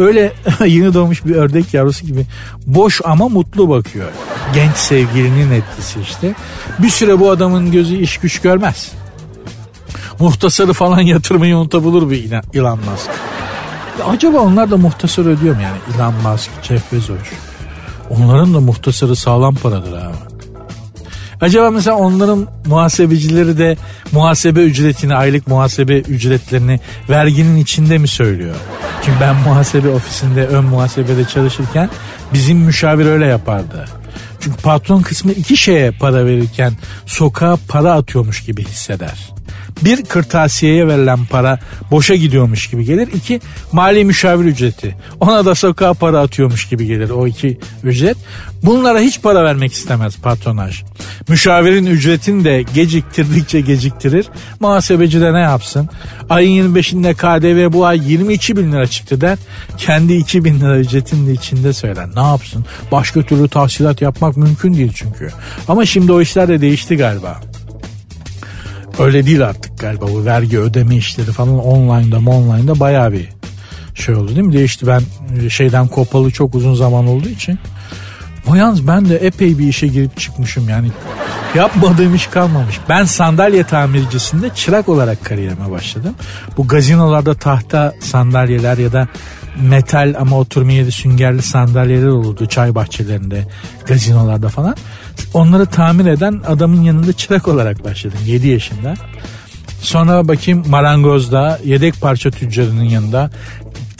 [0.00, 0.32] Öyle
[0.66, 2.26] yeni doğmuş bir ördek yavrusu gibi
[2.66, 4.08] boş ama mutlu bakıyor.
[4.54, 6.34] Genç sevgilinin etkisi işte.
[6.78, 8.92] Bir süre bu adamın gözü iş güç görmez.
[10.18, 13.10] Muhtasarı falan yatırmayı unutabilir bir Elon Musk.
[14.08, 17.18] Acaba onlar da muhtasar ödüyor mu yani Elon Musk, Jeff Bezos?
[18.10, 20.29] Onların da muhtasarı sağlam paradır abi.
[21.40, 23.76] Acaba mesela onların muhasebecileri de
[24.12, 26.80] muhasebe ücretini, aylık muhasebe ücretlerini
[27.10, 28.54] verginin içinde mi söylüyor?
[29.04, 31.90] Çünkü ben muhasebe ofisinde, ön muhasebede çalışırken
[32.32, 33.88] bizim müşavir öyle yapardı.
[34.40, 36.72] Çünkü patron kısmı iki şeye para verirken
[37.06, 39.30] sokağa para atıyormuş gibi hisseder.
[39.84, 41.58] Bir kırtasiyeye verilen para
[41.90, 43.08] boşa gidiyormuş gibi gelir.
[43.14, 43.40] İki
[43.72, 44.96] mali müşavir ücreti.
[45.20, 48.16] Ona da sokağa para atıyormuş gibi gelir o iki ücret.
[48.62, 50.82] Bunlara hiç para vermek istemez patronaj.
[51.28, 54.26] Müşavirin ücretini de geciktirdikçe geciktirir.
[54.60, 55.88] Muhasebeci de ne yapsın?
[56.30, 59.38] Ayın 25'inde KDV bu ay 22 bin lira çıktı der.
[59.78, 62.08] Kendi 2 bin lira ücretinin de içinde söyler.
[62.16, 62.64] Ne yapsın?
[62.92, 65.30] Başka türlü tahsilat yapmak mümkün değil çünkü.
[65.68, 67.49] Ama şimdi o işler de değişti galiba.
[69.00, 73.28] Öyle değil artık galiba bu vergi ödeme işleri falan online'da online'da bayağı bir
[73.94, 74.52] şey oldu değil mi?
[74.52, 75.02] Değişti ben
[75.40, 77.58] e, şeyden kopalı çok uzun zaman olduğu için.
[78.46, 80.90] O yalnız ben de epey bir işe girip çıkmışım yani.
[81.54, 82.76] Yapmadığım iş kalmamış.
[82.88, 86.14] Ben sandalye tamircisinde çırak olarak kariyerime başladım.
[86.56, 89.08] Bu gazinolarda tahta sandalyeler ya da
[89.56, 93.46] metal ama oturma yeri süngerli sandalyeler olurdu çay bahçelerinde,
[93.86, 94.76] gazinolarda falan.
[95.34, 98.94] Onları tamir eden adamın yanında çırak olarak başladım 7 yaşında.
[99.80, 103.30] Sonra bakayım marangozda yedek parça tüccarının yanında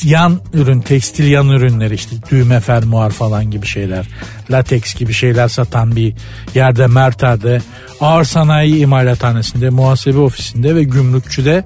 [0.04, 4.08] yan ürün, tekstil yan ürünler işte düğme fermuar falan gibi şeyler,
[4.50, 6.14] lateks gibi şeyler satan bir
[6.54, 7.60] yerde Merter'de,
[8.00, 11.64] ağır sanayi imalathanesinde, muhasebe ofisinde ve gümrükçüde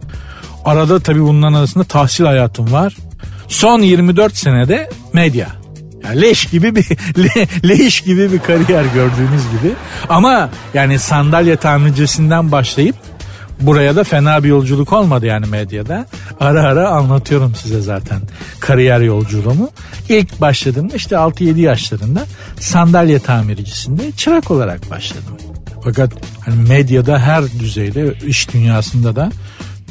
[0.64, 2.96] arada tabii bunların arasında tahsil hayatım var.
[3.48, 5.48] Son 24 senede medya.
[6.04, 6.84] Yani leş gibi bir
[7.18, 9.72] le, leş gibi bir kariyer gördüğünüz gibi.
[10.08, 12.96] Ama yani sandalye tamircisinden başlayıp
[13.60, 16.06] buraya da fena bir yolculuk olmadı yani medyada.
[16.40, 18.20] Ara ara anlatıyorum size zaten
[18.60, 19.70] kariyer yolculuğumu.
[20.08, 22.22] İlk başladığımda işte 6-7 yaşlarında
[22.60, 25.36] sandalye tamircisinde çırak olarak başladım.
[25.84, 29.32] Fakat hani medyada her düzeyde iş dünyasında da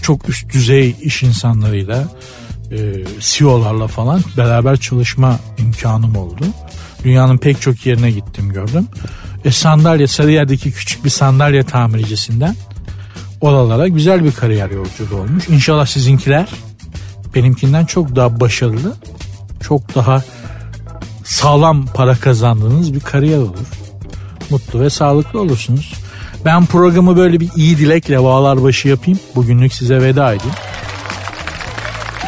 [0.01, 2.04] çok üst düzey iş insanlarıyla
[2.74, 6.45] e, CEO'larla falan beraber çalışma imkanım oldu.
[7.03, 8.88] Dünyanın pek çok yerine gittim gördüm.
[9.45, 12.55] E, sandalye Sarıyer'deki küçük bir sandalye tamircisinden
[13.41, 15.49] oralara güzel bir kariyer yolculuğu olmuş.
[15.49, 16.49] İnşallah sizinkiler
[17.36, 18.93] benimkinden çok daha başarılı,
[19.61, 20.24] çok daha
[21.24, 23.67] sağlam para kazandığınız bir kariyer olur.
[24.49, 25.93] Mutlu ve sağlıklı olursunuz.
[26.45, 29.19] Ben programı böyle bir iyi dilekle bağlar başı yapayım.
[29.36, 30.55] Bugünlük size veda edeyim.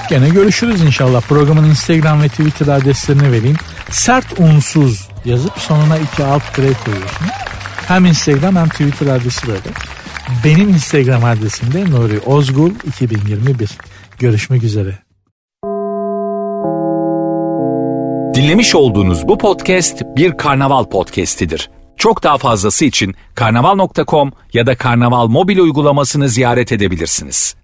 [0.09, 1.21] Gene görüşürüz inşallah.
[1.21, 3.57] Programın Instagram ve Twitter adreslerini vereyim.
[3.91, 7.31] Sert unsuz yazıp sonuna iki alt tire koyuyorsunuz.
[7.87, 9.69] Hem Instagram hem Twitter adresi böyle.
[10.45, 13.69] Benim Instagram adresim de Nuri Ozgul 2021.
[14.19, 14.97] Görüşmek üzere.
[18.35, 21.69] Dinlemiş olduğunuz bu podcast bir karnaval podcastidir.
[21.97, 27.55] Çok daha fazlası için karnaval.com ya da karnaval mobil uygulamasını ziyaret edebilirsiniz.